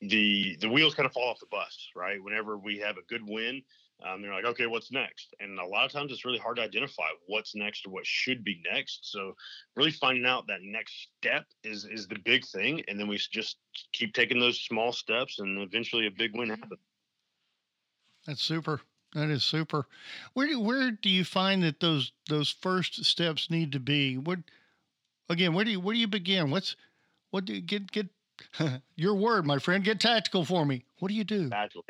the 0.00 0.56
the 0.60 0.68
wheels 0.68 0.94
kind 0.94 1.06
of 1.06 1.12
fall 1.12 1.28
off 1.28 1.40
the 1.40 1.46
bus, 1.50 1.90
right? 1.94 2.22
Whenever 2.22 2.56
we 2.56 2.78
have 2.78 2.96
a 2.96 3.02
good 3.02 3.22
win, 3.28 3.62
um, 4.02 4.20
they're 4.22 4.34
like, 4.34 4.44
okay, 4.44 4.66
what's 4.66 4.90
next? 4.90 5.34
And 5.40 5.58
a 5.58 5.64
lot 5.64 5.86
of 5.86 5.92
times 5.92 6.12
it's 6.12 6.24
really 6.24 6.38
hard 6.38 6.56
to 6.56 6.62
identify 6.62 7.06
what's 7.26 7.54
next 7.54 7.86
or 7.86 7.90
what 7.90 8.06
should 8.06 8.44
be 8.44 8.60
next. 8.70 9.00
So 9.10 9.34
really 9.76 9.92
finding 9.92 10.26
out 10.26 10.46
that 10.48 10.62
next 10.62 11.08
step 11.18 11.44
is 11.62 11.84
is 11.84 12.08
the 12.08 12.18
big 12.24 12.44
thing, 12.46 12.82
and 12.88 12.98
then 12.98 13.08
we 13.08 13.16
just 13.16 13.56
keep 13.92 14.12
taking 14.14 14.40
those 14.40 14.60
small 14.60 14.92
steps, 14.92 15.38
and 15.38 15.58
eventually 15.62 16.06
a 16.06 16.10
big 16.10 16.36
win 16.36 16.50
happens. 16.50 16.80
That's 18.26 18.42
super. 18.42 18.80
That 19.14 19.30
is 19.30 19.44
super. 19.44 19.86
Where 20.32 20.48
do 20.48 20.60
where 20.60 20.90
do 20.90 21.08
you 21.08 21.24
find 21.24 21.62
that 21.62 21.80
those 21.80 22.12
those 22.28 22.50
first 22.50 23.04
steps 23.04 23.48
need 23.48 23.72
to 23.72 23.80
be? 23.80 24.18
What 24.18 24.40
again? 25.28 25.54
Where 25.54 25.64
do 25.64 25.70
you 25.70 25.80
where 25.80 25.94
do 25.94 26.00
you 26.00 26.08
begin? 26.08 26.50
What's 26.50 26.74
what 27.30 27.44
do 27.44 27.54
you 27.54 27.60
get 27.60 27.92
get 27.92 28.08
your 28.96 29.14
word, 29.14 29.46
my 29.46 29.58
friend? 29.58 29.84
Get 29.84 30.00
tactical 30.00 30.44
for 30.44 30.66
me. 30.66 30.84
What 30.98 31.08
do 31.08 31.14
you 31.14 31.24
do? 31.24 31.48
Tactical. 31.48 31.84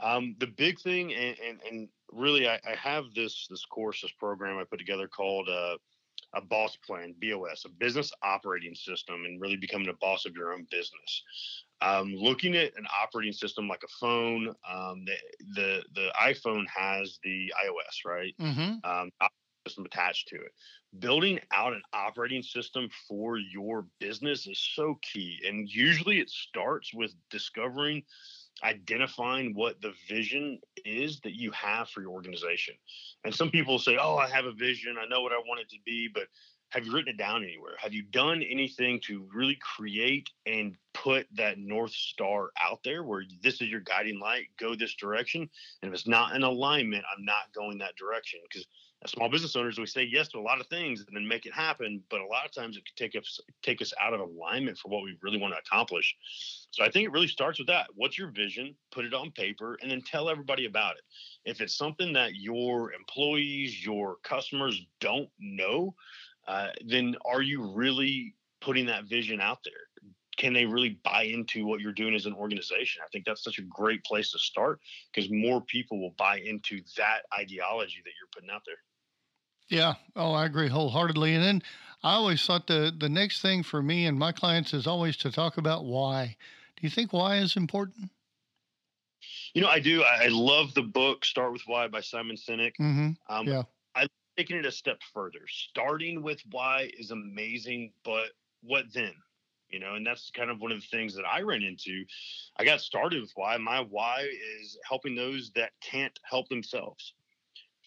Um, 0.00 0.36
the 0.38 0.46
big 0.46 0.80
thing, 0.80 1.14
and, 1.14 1.36
and, 1.38 1.60
and 1.70 1.88
really, 2.12 2.48
I, 2.48 2.54
I, 2.54 2.74
have 2.74 3.04
this 3.14 3.46
this 3.48 3.64
course, 3.64 4.02
this 4.02 4.10
program 4.18 4.58
I 4.58 4.64
put 4.64 4.78
together 4.78 5.06
called 5.06 5.48
uh, 5.48 5.76
a 6.34 6.40
Boss 6.40 6.76
Plan, 6.84 7.14
BOS, 7.20 7.64
a 7.64 7.68
business 7.68 8.12
operating 8.22 8.74
system, 8.74 9.24
and 9.24 9.40
really 9.40 9.56
becoming 9.56 9.88
a 9.88 9.94
boss 9.94 10.26
of 10.26 10.34
your 10.34 10.52
own 10.52 10.66
business. 10.70 11.22
Um, 11.80 12.14
looking 12.14 12.56
at 12.56 12.76
an 12.76 12.86
operating 13.02 13.32
system 13.32 13.68
like 13.68 13.82
a 13.84 13.92
phone, 14.00 14.48
um, 14.68 15.04
the, 15.04 15.16
the 15.54 15.84
the 15.94 16.08
iPhone 16.20 16.64
has 16.74 17.18
the 17.22 17.52
iOS, 17.64 18.04
right? 18.10 18.34
Mm-hmm. 18.40 18.90
Um, 18.90 19.10
system 19.66 19.84
attached 19.84 20.28
to 20.28 20.36
it. 20.36 20.52
Building 20.98 21.40
out 21.52 21.72
an 21.72 21.82
operating 21.92 22.42
system 22.42 22.88
for 23.08 23.38
your 23.38 23.86
business 23.98 24.46
is 24.46 24.58
so 24.74 24.98
key. 25.02 25.40
And 25.46 25.68
usually 25.68 26.20
it 26.20 26.30
starts 26.30 26.92
with 26.94 27.14
discovering, 27.30 28.02
identifying 28.62 29.54
what 29.54 29.80
the 29.80 29.92
vision 30.08 30.60
is 30.84 31.20
that 31.20 31.34
you 31.34 31.50
have 31.50 31.88
for 31.88 32.00
your 32.00 32.10
organization. 32.10 32.74
And 33.24 33.34
some 33.34 33.50
people 33.50 33.78
say, 33.78 33.98
Oh, 34.00 34.16
I 34.16 34.28
have 34.28 34.44
a 34.44 34.52
vision. 34.52 34.96
I 35.00 35.06
know 35.06 35.22
what 35.22 35.32
I 35.32 35.38
want 35.38 35.60
it 35.60 35.68
to 35.70 35.78
be, 35.84 36.08
but 36.12 36.24
have 36.70 36.84
you 36.84 36.92
written 36.92 37.14
it 37.14 37.18
down 37.18 37.44
anywhere? 37.44 37.74
Have 37.78 37.92
you 37.92 38.02
done 38.02 38.42
anything 38.42 39.00
to 39.06 39.28
really 39.32 39.56
create 39.76 40.28
and 40.44 40.74
put 40.92 41.26
that 41.36 41.56
North 41.56 41.92
Star 41.92 42.50
out 42.60 42.80
there 42.82 43.04
where 43.04 43.22
this 43.42 43.60
is 43.60 43.68
your 43.68 43.80
guiding 43.80 44.18
light, 44.18 44.46
go 44.58 44.74
this 44.74 44.94
direction? 44.94 45.48
And 45.82 45.88
if 45.88 45.94
it's 45.94 46.08
not 46.08 46.34
in 46.34 46.42
alignment, 46.42 47.04
I'm 47.16 47.24
not 47.24 47.52
going 47.54 47.78
that 47.78 47.94
direction. 47.96 48.40
Because 48.48 48.66
as 49.04 49.10
small 49.10 49.28
business 49.28 49.54
owners, 49.54 49.78
we 49.78 49.86
say 49.86 50.02
yes 50.02 50.28
to 50.28 50.38
a 50.38 50.40
lot 50.40 50.60
of 50.60 50.66
things 50.68 51.04
and 51.06 51.14
then 51.14 51.28
make 51.28 51.44
it 51.44 51.52
happen. 51.52 52.02
But 52.10 52.20
a 52.20 52.26
lot 52.26 52.46
of 52.46 52.52
times 52.52 52.76
it 52.76 52.84
can 52.84 52.94
take 52.96 53.20
us 53.20 53.38
take 53.62 53.82
us 53.82 53.92
out 54.02 54.14
of 54.14 54.20
alignment 54.20 54.78
for 54.78 54.88
what 54.88 55.04
we 55.04 55.18
really 55.22 55.38
want 55.38 55.52
to 55.52 55.58
accomplish. 55.58 56.16
So 56.70 56.82
I 56.82 56.90
think 56.90 57.04
it 57.04 57.12
really 57.12 57.28
starts 57.28 57.58
with 57.58 57.68
that. 57.68 57.86
What's 57.94 58.18
your 58.18 58.30
vision? 58.30 58.74
Put 58.90 59.04
it 59.04 59.14
on 59.14 59.30
paper 59.32 59.76
and 59.82 59.90
then 59.90 60.00
tell 60.02 60.30
everybody 60.30 60.64
about 60.66 60.96
it. 60.96 61.02
If 61.44 61.60
it's 61.60 61.76
something 61.76 62.12
that 62.14 62.34
your 62.34 62.92
employees, 62.92 63.84
your 63.84 64.16
customers 64.24 64.80
don't 65.00 65.28
know, 65.38 65.94
uh, 66.48 66.68
then 66.86 67.16
are 67.26 67.42
you 67.42 67.72
really 67.74 68.34
putting 68.60 68.86
that 68.86 69.04
vision 69.04 69.40
out 69.40 69.58
there? 69.64 69.74
Can 70.36 70.52
they 70.52 70.64
really 70.64 70.98
buy 71.04 71.24
into 71.24 71.64
what 71.64 71.80
you're 71.80 71.92
doing 71.92 72.14
as 72.14 72.26
an 72.26 72.34
organization? 72.34 73.02
I 73.04 73.08
think 73.12 73.24
that's 73.24 73.44
such 73.44 73.58
a 73.58 73.62
great 73.62 74.02
place 74.02 74.32
to 74.32 74.38
start 74.38 74.80
because 75.12 75.30
more 75.30 75.60
people 75.60 76.00
will 76.00 76.14
buy 76.18 76.40
into 76.40 76.80
that 76.96 77.20
ideology 77.38 78.02
that 78.04 78.10
you're 78.18 78.30
putting 78.34 78.50
out 78.50 78.62
there. 78.66 78.78
Yeah. 79.68 79.94
Oh, 80.14 80.32
I 80.32 80.46
agree 80.46 80.68
wholeheartedly. 80.68 81.34
And 81.34 81.44
then 81.44 81.62
I 82.02 82.14
always 82.14 82.44
thought 82.44 82.66
the 82.66 82.94
the 82.96 83.08
next 83.08 83.40
thing 83.40 83.62
for 83.62 83.82
me 83.82 84.06
and 84.06 84.18
my 84.18 84.32
clients 84.32 84.74
is 84.74 84.86
always 84.86 85.16
to 85.18 85.30
talk 85.30 85.56
about 85.56 85.84
why. 85.84 86.36
Do 86.76 86.86
you 86.86 86.90
think 86.90 87.12
why 87.12 87.36
is 87.36 87.56
important? 87.56 88.10
You 89.54 89.62
know, 89.62 89.68
I 89.68 89.78
do. 89.78 90.02
I 90.02 90.28
love 90.28 90.74
the 90.74 90.82
book 90.82 91.24
"Start 91.24 91.52
with 91.52 91.62
Why" 91.66 91.86
by 91.88 92.00
Simon 92.00 92.36
Sinek. 92.36 92.72
Mm-hmm. 92.80 93.10
Um, 93.28 93.46
yeah 93.46 93.62
taking 94.36 94.56
it 94.56 94.66
a 94.66 94.72
step 94.72 95.00
further. 95.12 95.40
Starting 95.48 96.22
with 96.22 96.40
why 96.50 96.90
is 96.98 97.10
amazing, 97.10 97.92
but 98.04 98.30
what 98.62 98.86
then? 98.92 99.12
You 99.68 99.80
know, 99.80 99.94
and 99.94 100.06
that's 100.06 100.30
kind 100.30 100.50
of 100.50 100.60
one 100.60 100.72
of 100.72 100.80
the 100.80 100.86
things 100.86 101.14
that 101.16 101.24
I 101.24 101.40
ran 101.40 101.62
into. 101.62 102.04
I 102.58 102.64
got 102.64 102.80
started 102.80 103.20
with 103.20 103.32
why. 103.34 103.56
My 103.56 103.80
why 103.80 104.26
is 104.60 104.78
helping 104.88 105.14
those 105.14 105.50
that 105.56 105.72
can't 105.82 106.16
help 106.22 106.48
themselves 106.48 107.14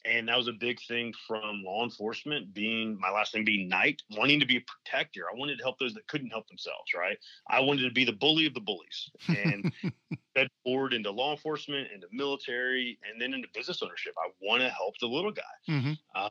and 0.07 0.27
that 0.27 0.37
was 0.37 0.47
a 0.47 0.53
big 0.53 0.79
thing 0.87 1.13
from 1.27 1.63
law 1.63 1.83
enforcement 1.83 2.53
being 2.53 2.97
my 2.99 3.09
last 3.09 3.35
name 3.35 3.43
being 3.43 3.67
knight 3.67 4.01
wanting 4.11 4.39
to 4.39 4.45
be 4.45 4.57
a 4.57 4.61
protector. 4.61 5.23
I 5.31 5.37
wanted 5.37 5.57
to 5.57 5.63
help 5.63 5.79
those 5.79 5.93
that 5.95 6.07
couldn't 6.07 6.29
help 6.29 6.47
themselves 6.47 6.91
right? 6.95 7.17
I 7.49 7.59
wanted 7.59 7.83
to 7.83 7.91
be 7.91 8.05
the 8.05 8.13
bully 8.13 8.45
of 8.45 8.53
the 8.53 8.61
bullies 8.61 9.09
and 9.27 9.71
fed 10.35 10.47
forward 10.63 10.93
into 10.93 11.11
law 11.11 11.31
enforcement 11.31 11.89
into 11.93 12.07
military 12.11 12.97
and 13.09 13.21
then 13.21 13.33
into 13.33 13.47
business 13.53 13.81
ownership. 13.83 14.13
I 14.17 14.29
want 14.41 14.61
to 14.61 14.69
help 14.69 14.95
the 14.99 15.07
little 15.07 15.31
guy. 15.31 15.43
Mm-hmm. 15.69 15.93
uh, 16.15 16.29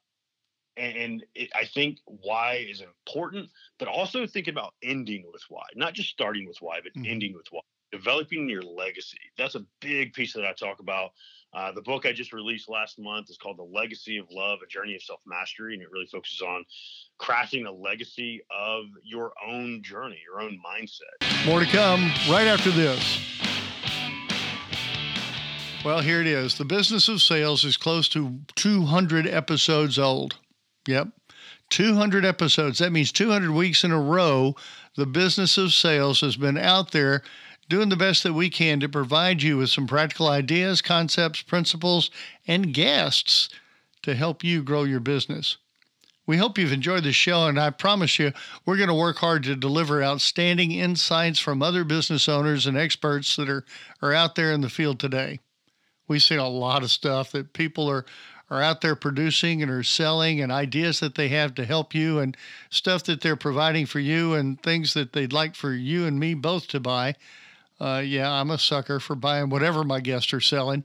and 0.78 1.24
it, 1.34 1.48
i 1.54 1.64
think 1.64 1.96
why 2.04 2.66
is 2.68 2.82
important 2.82 3.48
but 3.78 3.88
also 3.88 4.26
thinking 4.26 4.52
about 4.52 4.74
ending 4.82 5.24
with 5.32 5.42
why 5.48 5.62
not 5.74 5.94
just 5.94 6.10
starting 6.10 6.46
with 6.46 6.58
why 6.60 6.80
but 6.82 6.92
mm-hmm. 6.92 7.10
ending 7.10 7.32
with 7.32 7.46
why 7.50 7.60
developing 7.92 8.48
your 8.48 8.62
legacy. 8.62 9.18
That's 9.38 9.54
a 9.54 9.64
big 9.80 10.12
piece 10.12 10.32
that 10.34 10.44
i 10.44 10.52
talk 10.52 10.80
about 10.80 11.12
uh, 11.56 11.72
the 11.72 11.80
book 11.80 12.04
I 12.04 12.12
just 12.12 12.34
released 12.34 12.68
last 12.68 12.98
month 12.98 13.30
is 13.30 13.38
called 13.38 13.56
The 13.56 13.62
Legacy 13.62 14.18
of 14.18 14.26
Love, 14.30 14.58
A 14.62 14.66
Journey 14.66 14.94
of 14.94 15.02
Self 15.02 15.20
Mastery, 15.26 15.72
and 15.72 15.82
it 15.82 15.90
really 15.90 16.06
focuses 16.06 16.42
on 16.42 16.64
crafting 17.18 17.66
a 17.66 17.70
legacy 17.70 18.42
of 18.54 18.84
your 19.02 19.32
own 19.48 19.82
journey, 19.82 20.18
your 20.22 20.42
own 20.42 20.58
mindset. 20.64 21.46
More 21.46 21.60
to 21.60 21.66
come 21.66 22.10
right 22.28 22.46
after 22.46 22.70
this. 22.70 23.20
Well, 25.82 26.00
here 26.00 26.20
it 26.20 26.26
is. 26.26 26.58
The 26.58 26.66
business 26.66 27.08
of 27.08 27.22
sales 27.22 27.64
is 27.64 27.78
close 27.78 28.06
to 28.10 28.40
200 28.56 29.26
episodes 29.26 29.98
old. 29.98 30.36
Yep. 30.86 31.08
200 31.70 32.24
episodes. 32.24 32.80
That 32.80 32.92
means 32.92 33.10
200 33.12 33.50
weeks 33.50 33.82
in 33.82 33.92
a 33.92 34.00
row, 34.00 34.56
the 34.96 35.06
business 35.06 35.56
of 35.56 35.72
sales 35.72 36.20
has 36.20 36.36
been 36.36 36.58
out 36.58 36.90
there 36.90 37.22
doing 37.68 37.88
the 37.88 37.96
best 37.96 38.22
that 38.22 38.32
we 38.32 38.48
can 38.48 38.80
to 38.80 38.88
provide 38.88 39.42
you 39.42 39.58
with 39.58 39.70
some 39.70 39.86
practical 39.86 40.28
ideas, 40.28 40.82
concepts, 40.82 41.42
principles, 41.42 42.10
and 42.46 42.72
guests 42.72 43.48
to 44.02 44.14
help 44.14 44.44
you 44.44 44.62
grow 44.62 44.84
your 44.84 45.00
business. 45.00 45.56
We 46.26 46.38
hope 46.38 46.58
you've 46.58 46.72
enjoyed 46.72 47.04
the 47.04 47.12
show, 47.12 47.46
and 47.46 47.58
I 47.58 47.70
promise 47.70 48.18
you, 48.18 48.32
we're 48.64 48.76
going 48.76 48.88
to 48.88 48.94
work 48.94 49.18
hard 49.18 49.44
to 49.44 49.54
deliver 49.54 50.02
outstanding 50.02 50.72
insights 50.72 51.38
from 51.38 51.62
other 51.62 51.84
business 51.84 52.28
owners 52.28 52.66
and 52.66 52.76
experts 52.76 53.36
that 53.36 53.48
are, 53.48 53.64
are 54.02 54.12
out 54.12 54.34
there 54.34 54.50
in 54.52 54.60
the 54.60 54.68
field 54.68 54.98
today. 54.98 55.38
We 56.08 56.18
see 56.18 56.34
a 56.34 56.44
lot 56.44 56.82
of 56.82 56.90
stuff 56.90 57.30
that 57.30 57.52
people 57.52 57.88
are, 57.88 58.04
are 58.50 58.60
out 58.60 58.80
there 58.80 58.96
producing 58.96 59.62
and 59.62 59.70
are 59.70 59.84
selling, 59.84 60.40
and 60.40 60.50
ideas 60.50 60.98
that 60.98 61.14
they 61.14 61.28
have 61.28 61.54
to 61.56 61.64
help 61.64 61.94
you, 61.94 62.18
and 62.18 62.36
stuff 62.70 63.04
that 63.04 63.20
they're 63.20 63.36
providing 63.36 63.86
for 63.86 64.00
you, 64.00 64.34
and 64.34 64.60
things 64.60 64.94
that 64.94 65.12
they'd 65.12 65.32
like 65.32 65.54
for 65.54 65.72
you 65.72 66.06
and 66.06 66.18
me 66.18 66.34
both 66.34 66.66
to 66.68 66.80
buy. 66.80 67.14
Uh, 67.78 68.02
yeah, 68.04 68.30
I'm 68.32 68.50
a 68.50 68.58
sucker 68.58 69.00
for 69.00 69.14
buying 69.14 69.50
whatever 69.50 69.84
my 69.84 70.00
guests 70.00 70.32
are 70.32 70.40
selling. 70.40 70.84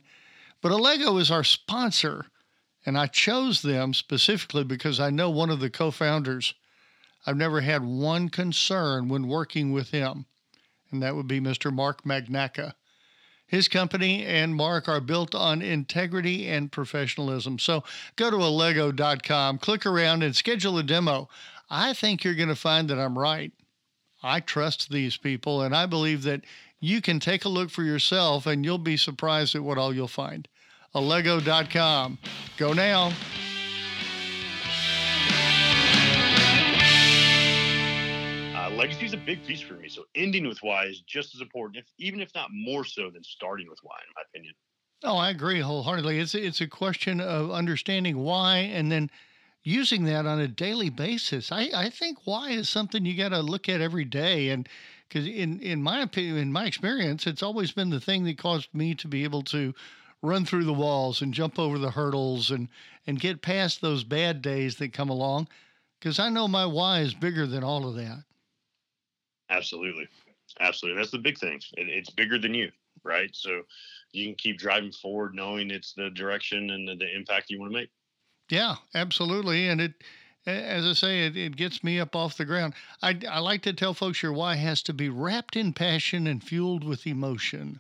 But 0.62 0.72
Allego 0.72 1.20
is 1.20 1.32
our 1.32 1.44
sponsor, 1.44 2.28
and 2.86 2.98
I 2.98 3.08
chose 3.08 3.62
them 3.62 3.94
specifically 3.94 4.64
because 4.64 5.00
I 5.00 5.10
know 5.10 5.30
one 5.30 5.50
of 5.50 5.60
the 5.60 5.70
co 5.70 5.92
founders. 5.92 6.54
I've 7.26 7.38
never 7.38 7.62
had 7.62 7.84
one 7.84 8.30
concern 8.30 9.08
when 9.08 9.28
working 9.28 9.72
with 9.72 9.92
him, 9.92 10.26
and 10.92 11.02
that 11.02 11.16
would 11.16 11.28
be 11.28 11.40
Mr. 11.40 11.72
Mark 11.72 12.04
Magnacca. 12.04 12.74
His 13.46 13.68
company 13.68 14.26
and 14.26 14.56
Mark 14.56 14.88
are 14.88 15.02
built 15.02 15.36
on 15.36 15.62
integrity 15.62 16.48
and 16.48 16.72
professionalism. 16.72 17.60
So 17.60 17.84
go 18.16 18.32
to 18.32 18.38
allego.com, 18.38 19.58
click 19.58 19.86
around, 19.86 20.24
and 20.24 20.36
schedule 20.36 20.78
a 20.78 20.84
demo. 20.84 21.28
I 21.70 21.94
think 21.94 22.24
you're 22.24 22.34
going 22.34 22.50
to 22.50 22.56
find 22.56 22.90
that 22.90 22.98
I'm 22.98 23.20
right. 23.20 23.52
I 24.24 24.40
trust 24.40 24.90
these 24.90 25.18
people, 25.18 25.62
and 25.62 25.76
I 25.76 25.86
believe 25.86 26.24
that 26.24 26.46
you 26.82 27.00
can 27.00 27.20
take 27.20 27.46
a 27.46 27.50
look 27.50 27.70
for 27.70 27.84
yourself 27.84 28.48
and 28.48 28.66
you'll 28.66 28.80
be 28.80 28.98
surprised 28.98 29.56
at 29.56 29.64
what 29.64 29.78
all 29.78 29.94
you'll 29.94 30.08
find. 30.08 30.48
Allego.com. 30.94 32.18
Go 32.58 32.74
now. 32.74 33.14
Uh, 38.56 38.70
legacy 38.72 39.06
is 39.06 39.14
a 39.14 39.18
big 39.18 39.46
piece 39.46 39.62
for 39.62 39.76
me. 39.76 39.88
So 39.88 40.06
ending 40.16 40.48
with 40.48 40.58
why 40.62 40.86
is 40.86 41.02
just 41.02 41.36
as 41.36 41.42
important, 41.42 41.78
if, 41.78 41.86
even 42.00 42.20
if 42.20 42.34
not 42.36 42.50
more 42.52 42.84
so 42.84 43.10
than 43.12 43.24
starting 43.24 43.70
with 43.70 43.80
why, 43.84 43.96
in 44.06 44.14
my 44.16 44.24
opinion. 44.34 44.54
Oh, 45.04 45.18
I 45.18 45.30
agree 45.30 45.62
wholeheartedly. 45.62 46.20
It's 46.20 46.36
it's 46.36 46.62
a 46.62 46.68
question 46.68 47.22
of 47.22 47.50
understanding 47.50 48.20
why 48.20 48.58
and 48.58 48.92
then 48.92 49.10
using 49.64 50.04
that 50.06 50.26
on 50.26 50.40
a 50.40 50.48
daily 50.48 50.90
basis. 50.90 51.52
I, 51.52 51.70
I 51.74 51.90
think 51.90 52.20
why 52.26 52.52
is 52.52 52.70
something 52.70 53.06
you 53.06 53.18
got 53.18 53.30
to 53.30 53.42
look 53.42 53.70
at 53.70 53.82
every 53.82 54.06
day. 54.06 54.50
And 54.50 54.68
because 55.12 55.28
in 55.28 55.60
in 55.60 55.84
my 55.84 56.02
opinion, 56.02 56.38
in 56.38 56.54
my 56.54 56.66
experience, 56.66 57.28
it's 57.28 57.44
always 57.44 57.72
been 57.72 57.90
the 57.90 58.00
thing 58.00 58.24
that 58.24 58.38
caused 58.38 58.74
me 58.74 58.96
to 58.96 59.10
be 59.10 59.26
able 59.26 59.44
to 59.44 59.74
run 60.22 60.46
through 60.46 60.64
the 60.64 60.74
walls 60.74 61.22
and 61.22 61.34
jump 61.34 61.60
over 61.60 61.78
the 61.78 61.92
hurdles 61.92 62.50
and 62.50 62.70
and 63.06 63.20
get 63.20 63.42
past 63.42 63.82
those 63.82 64.06
bad 64.06 64.42
days 64.42 64.78
that 64.78 64.94
come 64.94 65.10
along. 65.10 65.50
Because 66.00 66.18
I 66.18 66.30
know 66.30 66.48
my 66.48 66.66
why 66.66 67.02
is 67.02 67.14
bigger 67.14 67.46
than 67.46 67.64
all 67.64 67.88
of 67.88 67.96
that. 67.96 68.24
Absolutely, 69.50 70.08
absolutely. 70.62 71.02
That's 71.02 71.12
the 71.12 71.20
big 71.20 71.38
thing. 71.38 71.60
It, 71.74 71.90
it's 71.90 72.10
bigger 72.10 72.40
than 72.40 72.54
you, 72.54 72.72
right? 73.04 73.30
So 73.34 73.64
you 74.14 74.28
can 74.28 74.36
keep 74.36 74.58
driving 74.58 74.94
forward, 74.94 75.36
knowing 75.36 75.72
it's 75.72 75.94
the 75.94 76.10
direction 76.12 76.70
and 76.70 76.88
the, 76.88 76.96
the 76.96 77.14
impact 77.14 77.50
you 77.50 77.60
want 77.60 77.74
to 77.74 77.80
make. 77.80 77.90
Yeah, 78.50 78.76
absolutely. 78.96 79.68
And 79.68 79.82
it 79.82 79.94
as 80.46 80.86
I 80.86 80.94
say, 80.94 81.26
it, 81.28 81.38
it 81.38 81.56
gets 81.56 81.84
me 81.84 82.00
up 82.00 82.16
off 82.16 82.38
the 82.38 82.46
ground. 82.46 82.74
I, 83.02 83.20
I 83.30 83.40
like 83.40 83.62
to 83.64 83.74
tell 83.74 83.94
folks 83.94 84.24
your 84.24 84.34
why 84.34 84.56
has 84.56 84.82
to 84.84 84.94
be 84.94 85.10
wrapped 85.10 85.56
in 85.56 85.74
passion 85.74 86.28
and 86.28 86.44
fueled 86.44 86.84
with 86.84 87.06
emotion. 87.06 87.80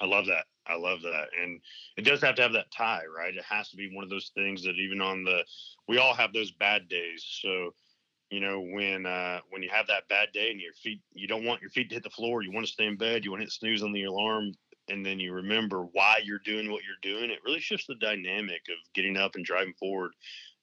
I 0.00 0.06
love 0.06 0.26
that. 0.26 0.44
I 0.66 0.76
love 0.76 1.02
that. 1.02 1.28
And 1.40 1.60
it 1.96 2.02
does 2.02 2.20
have 2.22 2.34
to 2.36 2.42
have 2.42 2.52
that 2.52 2.70
tie, 2.70 3.04
right? 3.06 3.34
It 3.34 3.44
has 3.48 3.70
to 3.70 3.76
be 3.76 3.94
one 3.94 4.04
of 4.04 4.10
those 4.10 4.30
things 4.34 4.62
that 4.64 4.76
even 4.76 5.00
on 5.00 5.24
the, 5.24 5.44
we 5.88 5.98
all 5.98 6.14
have 6.14 6.32
those 6.32 6.50
bad 6.52 6.88
days. 6.88 7.24
So, 7.40 7.70
you 8.30 8.40
know, 8.40 8.60
when, 8.60 9.06
uh, 9.06 9.40
when 9.50 9.62
you 9.62 9.70
have 9.72 9.86
that 9.86 10.08
bad 10.08 10.28
day 10.32 10.50
and 10.50 10.60
your 10.60 10.72
feet, 10.74 11.00
you 11.14 11.28
don't 11.28 11.44
want 11.44 11.60
your 11.60 11.70
feet 11.70 11.88
to 11.90 11.94
hit 11.94 12.02
the 12.02 12.10
floor, 12.10 12.42
you 12.42 12.52
want 12.52 12.66
to 12.66 12.72
stay 12.72 12.86
in 12.86 12.96
bed, 12.96 13.24
you 13.24 13.30
want 13.30 13.40
to 13.40 13.44
hit 13.44 13.52
snooze 13.52 13.82
on 13.82 13.92
the 13.92 14.04
alarm, 14.04 14.52
and 14.88 15.04
then 15.04 15.18
you 15.18 15.32
remember 15.32 15.82
why 15.92 16.20
you're 16.24 16.40
doing 16.40 16.70
what 16.70 16.82
you're 16.84 17.14
doing, 17.16 17.30
it 17.30 17.40
really 17.44 17.60
shifts 17.60 17.86
the 17.86 17.94
dynamic 17.96 18.62
of 18.68 18.92
getting 18.94 19.16
up 19.16 19.34
and 19.34 19.44
driving 19.44 19.74
forward 19.78 20.12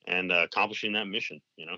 and 0.07 0.31
uh, 0.31 0.45
accomplishing 0.45 0.93
that 0.93 1.05
mission. 1.05 1.41
You 1.57 1.65
know. 1.65 1.77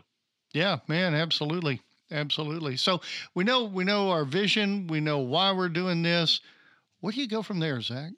Yeah, 0.54 0.78
man, 0.88 1.14
absolutely, 1.14 1.82
absolutely. 2.12 2.78
So 2.78 3.02
we 3.34 3.44
know 3.44 3.66
we 3.66 3.84
know 3.84 4.10
our 4.10 4.26
vision. 4.26 4.88
We 4.88 5.00
know 5.00 5.20
why 5.20 5.52
we're 5.52 5.70
doing 5.70 6.02
this. 6.02 6.42
Where 7.02 7.12
do 7.12 7.22
you 7.22 7.28
go 7.28 7.42
from 7.42 7.60
there, 7.60 7.82
Zach? 7.82 8.12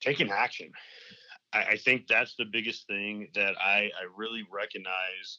Taking 0.00 0.30
action. 0.30 0.70
I, 1.52 1.62
I 1.62 1.76
think 1.76 2.06
that's 2.06 2.34
the 2.36 2.44
biggest 2.44 2.86
thing 2.86 3.28
that 3.34 3.54
I, 3.60 3.78
I 3.78 4.06
really 4.16 4.44
recognize 4.50 5.38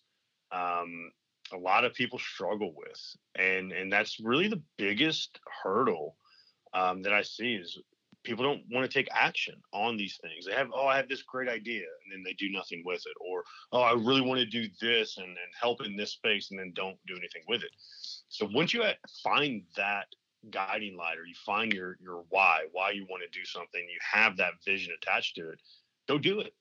um, 0.52 1.12
a 1.54 1.58
lot 1.58 1.86
of 1.86 1.94
people 1.94 2.20
struggle 2.20 2.74
with, 2.76 3.16
and 3.36 3.72
and 3.72 3.92
that's 3.92 4.20
really 4.20 4.48
the 4.48 4.62
biggest 4.78 5.40
hurdle 5.64 6.16
um, 6.74 7.02
that 7.04 7.14
I 7.14 7.22
see 7.22 7.56
is 7.56 7.78
people 8.24 8.44
don't 8.44 8.64
want 8.72 8.90
to 8.90 8.94
take 8.94 9.10
action 9.12 9.56
on 9.74 9.98
these 9.98 10.20
things. 10.22 10.46
They 10.46 10.54
have, 10.54 10.70
oh, 10.74 10.88
I 10.88 10.98
have 10.98 11.10
this 11.10 11.24
great 11.24 11.50
idea, 11.50 11.84
and 12.04 12.12
then 12.12 12.24
they 12.24 12.34
do 12.34 12.52
nothing 12.52 12.84
with 12.86 13.04
it, 13.06 13.18
or 13.20 13.44
oh, 13.72 13.82
I 13.82 13.94
really 13.94 14.22
want 14.22 14.40
to 14.40 14.46
do 14.46 14.68
this 14.80 15.18
and, 15.18 15.28
and 15.28 15.38
help 15.60 15.84
in 15.86 15.96
this 15.96 16.12
space, 16.12 16.52
and 16.52 16.60
then 16.60 16.72
don't 16.76 16.98
do 17.08 17.16
anything 17.16 17.44
with 17.48 17.64
it. 17.64 17.72
So 18.30 18.48
once 18.54 18.74
you 18.74 18.84
find 19.24 19.64
that 19.76 20.06
guiding 20.50 20.98
light, 20.98 21.18
or 21.18 21.26
you 21.26 21.36
find 21.46 21.72
your 21.74 21.98
your 22.02 22.24
why, 22.30 22.66
why 22.72 22.92
you 22.92 23.06
want 23.10 23.24
to 23.24 23.40
do 23.40 23.46
something, 23.46 23.82
you 23.82 24.00
have 24.12 24.38
that 24.38 24.54
vision 24.66 24.94
attached 25.02 25.36
to 25.36 25.50
it, 25.50 25.60
go 26.08 26.18
do 26.18 26.40
it. 26.40 26.54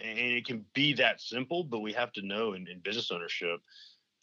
And 0.00 0.18
it 0.18 0.44
can 0.44 0.64
be 0.74 0.92
that 0.94 1.20
simple, 1.20 1.62
but 1.62 1.78
we 1.78 1.92
have 1.92 2.12
to 2.14 2.26
know 2.26 2.54
in, 2.54 2.66
in 2.66 2.80
business 2.80 3.12
ownership 3.12 3.60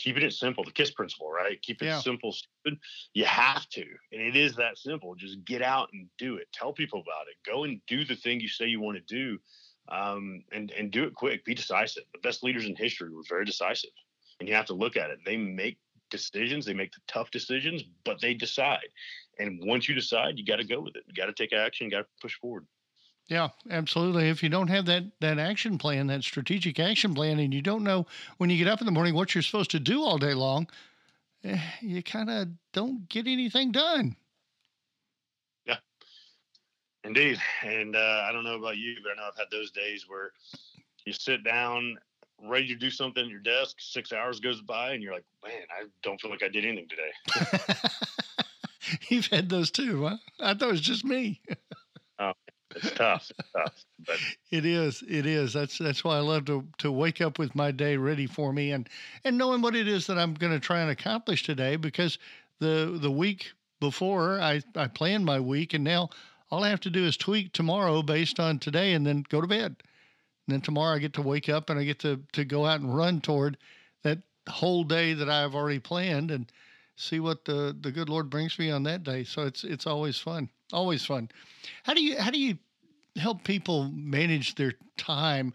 keeping 0.01 0.24
it 0.24 0.34
simple, 0.34 0.63
the 0.63 0.72
KISS 0.72 0.91
principle, 0.91 1.31
right? 1.31 1.62
Keep 1.62 1.84
it 1.84 1.86
yeah. 1.86 2.00
simple, 2.00 2.31
stupid. 2.31 2.79
You 3.13 3.25
have 3.25 3.67
to. 3.70 3.86
And 4.12 4.22
it 4.22 4.36
is 4.36 4.55
that 4.55 4.77
simple. 4.77 5.13
Just 5.15 5.46
get 5.46 5.62
out 5.62 5.89
and 5.93 6.08
do 6.17 6.38
it. 6.38 6.48
Tell 6.51 6.74
people 6.74 7.01
about 7.01 7.27
it. 7.29 7.50
Go 7.50 7.63
and 7.63 7.79
do 7.88 8.03
the 8.03 8.15
thing 8.15 8.39
you 8.39 8.48
say 8.48 8.65
you 8.65 8.81
want 8.81 8.98
to 8.98 9.15
do. 9.15 9.38
Um, 9.89 10.43
and, 10.51 10.72
and 10.72 10.91
do 10.91 11.03
it 11.03 11.13
quick. 11.13 11.46
Be 11.46 11.53
decisive. 11.53 12.03
The 12.13 12.20
best 12.20 12.43
leaders 12.43 12.65
in 12.65 12.75
history 12.75 13.10
were 13.13 13.24
very 13.29 13.46
decisive. 13.46 13.91
And 14.39 14.50
you 14.50 14.55
have 14.55 14.67
to 14.67 14.74
look 14.74 14.98
at 14.98 15.10
it. 15.12 15.20
They 15.25 15.38
make 15.38 15.77
decisions, 16.10 16.65
they 16.65 16.74
make 16.74 16.91
the 16.91 17.00
tough 17.08 17.31
decisions, 17.31 17.84
but 18.03 18.20
they 18.22 18.34
decide. 18.34 18.89
And 19.39 19.60
once 19.63 19.88
you 19.88 19.96
decide, 19.96 20.38
you 20.38 20.46
got 20.46 20.58
to 20.58 20.65
go 20.65 20.81
with 20.81 20.96
it. 20.96 21.03
You 21.08 21.13
got 21.13 21.27
to 21.27 21.34
take 21.34 21.53
action, 21.53 21.86
you 21.86 21.91
got 21.91 22.01
to 22.01 22.08
push 22.22 22.36
forward. 22.36 22.67
Yeah, 23.32 23.48
absolutely. 23.70 24.28
If 24.28 24.44
you 24.44 24.50
don't 24.50 24.68
have 24.68 24.88
that 24.88 25.06
that 25.22 25.40
action 25.40 25.78
plan, 25.78 26.08
that 26.08 26.22
strategic 26.22 26.82
action 26.82 27.14
plan, 27.14 27.40
and 27.40 27.54
you 27.54 27.62
don't 27.62 27.86
know 27.86 28.06
when 28.40 28.50
you 28.50 28.58
get 28.58 28.68
up 28.68 28.82
in 28.82 28.86
the 28.86 28.92
morning 28.92 29.16
what 29.16 29.34
you're 29.34 29.42
supposed 29.42 29.72
to 29.72 29.80
do 29.80 30.04
all 30.04 30.18
day 30.18 30.34
long, 30.34 30.68
eh, 31.46 31.58
you 31.80 32.04
kind 32.04 32.30
of 32.30 32.50
don't 32.74 33.08
get 33.08 33.28
anything 33.28 33.72
done. 33.72 34.18
Yeah, 35.66 35.78
indeed. 37.06 37.40
And 37.64 37.96
uh, 37.96 38.26
I 38.28 38.34
don't 38.34 38.44
know 38.44 38.58
about 38.58 38.76
you, 38.76 38.98
but 39.02 39.14
I 39.14 39.16
know 39.16 39.30
I've 39.30 39.38
had 39.38 39.48
those 39.50 39.72
days 39.72 40.10
where 40.10 40.34
you 41.06 41.14
sit 41.14 41.46
down 41.46 41.98
ready 42.44 42.68
to 42.68 42.76
do 42.76 42.90
something 42.90 43.24
at 43.24 43.30
your 43.30 43.40
desk, 43.40 43.78
six 43.80 44.12
hours 44.12 44.42
goes 44.42 44.60
by, 44.60 44.92
and 44.92 45.02
you're 45.02 45.14
like, 45.14 45.24
man, 45.42 45.68
I 45.72 45.86
don't 46.04 46.20
feel 46.20 46.32
like 46.32 46.44
I 46.44 46.50
did 46.50 46.66
anything 46.66 46.90
today. 46.90 47.80
You've 49.08 49.28
had 49.28 49.48
those 49.48 49.72
too, 49.72 50.06
huh? 50.06 50.18
I 50.42 50.54
thought 50.54 50.68
it 50.68 50.72
was 50.74 50.82
just 50.82 51.06
me. 51.06 51.40
it's 52.75 52.92
tough. 52.92 53.32
It's 53.38 53.51
tough. 53.51 53.86
But 54.06 54.18
it 54.51 54.66
is. 54.66 55.04
It 55.08 55.25
is. 55.25 55.54
That's 55.54 55.78
that's 55.78 56.04
why 56.04 56.18
I 56.18 56.22
love 56.22 56.46
to 56.46 56.66
to 56.80 56.92
wake 56.92 57.22
up 57.22 57.38
with 57.38 57.56
my 57.56 57.72
day 57.72 57.98
ready 57.98 58.28
for 58.28 58.51
me 58.51 58.72
and 58.72 58.90
and 59.24 59.38
knowing 59.38 59.62
what 59.62 59.75
it 59.75 59.88
is 59.88 60.08
that 60.08 60.18
I'm 60.18 60.34
going 60.34 60.54
to 60.54 60.60
try 60.60 60.82
and 60.82 60.90
accomplish 60.92 61.44
today 61.44 61.75
because 61.75 62.18
the 62.60 62.98
the 63.00 63.12
week 63.12 63.51
before 63.80 64.40
I 64.42 64.62
I 64.75 64.88
planned 64.88 65.25
my 65.25 65.40
week 65.40 65.74
and 65.74 65.84
now 65.84 66.10
all 66.50 66.63
I 66.63 66.70
have 66.70 66.82
to 66.82 66.90
do 66.90 67.06
is 67.06 67.16
tweak 67.16 67.54
tomorrow 67.54 68.01
based 68.01 68.40
on 68.40 68.60
today 68.60 68.94
and 68.94 69.06
then 69.06 69.24
go 69.30 69.40
to 69.42 69.48
bed. 69.48 69.75
And 70.48 70.56
then 70.56 70.62
tomorrow 70.62 70.96
I 70.96 71.00
get 71.00 71.13
to 71.13 71.22
wake 71.22 71.48
up 71.48 71.70
and 71.70 71.80
I 71.80 71.84
get 71.84 72.00
to 72.00 72.22
to 72.34 72.44
go 72.46 72.66
out 72.66 72.82
and 72.82 72.96
run 72.96 73.22
toward 73.22 73.58
that 74.04 74.20
whole 74.50 74.84
day 74.84 75.13
that 75.13 75.30
I've 75.30 75.56
already 75.56 75.80
planned 75.80 76.32
and 76.32 76.51
see 77.01 77.20
what 77.20 77.46
the 77.46 77.75
the 77.79 77.91
good 77.91 78.10
Lord 78.10 78.29
brings 78.29 78.58
me 78.60 78.72
on 78.72 78.84
that 78.84 79.03
day. 79.03 79.24
So 79.24 79.43
it's 79.43 79.63
it's 79.63 79.88
always 79.88 80.17
fun. 80.17 80.50
Always 80.72 81.05
fun. 81.05 81.29
How 81.84 81.93
do 81.93 82.03
you 82.03 82.20
how 82.20 82.31
do 82.31 82.39
you 82.39 82.58
help 83.17 83.43
people 83.43 83.89
manage 83.93 84.55
their 84.55 84.74
time? 84.98 85.53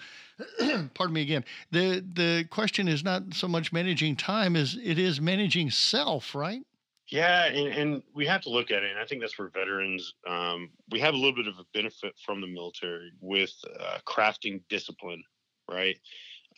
Pardon 0.94 1.14
me 1.14 1.22
again. 1.22 1.44
The 1.70 2.04
the 2.14 2.44
question 2.50 2.88
is 2.88 3.04
not 3.04 3.34
so 3.34 3.48
much 3.48 3.72
managing 3.72 4.16
time 4.16 4.56
as 4.56 4.76
it 4.82 4.98
is 4.98 5.20
managing 5.20 5.70
self, 5.70 6.34
right? 6.34 6.62
Yeah, 7.08 7.44
and, 7.44 7.68
and 7.68 8.02
we 8.16 8.26
have 8.26 8.40
to 8.42 8.50
look 8.50 8.72
at 8.72 8.82
it, 8.82 8.90
and 8.90 8.98
I 8.98 9.04
think 9.04 9.20
that's 9.20 9.38
where 9.38 9.48
veterans 9.48 10.14
um, 10.26 10.70
we 10.90 10.98
have 11.00 11.14
a 11.14 11.16
little 11.16 11.34
bit 11.34 11.46
of 11.46 11.54
a 11.58 11.64
benefit 11.72 12.14
from 12.24 12.40
the 12.40 12.48
military 12.48 13.12
with 13.20 13.52
uh, 13.78 13.98
crafting 14.04 14.60
discipline, 14.68 15.22
right? 15.70 15.96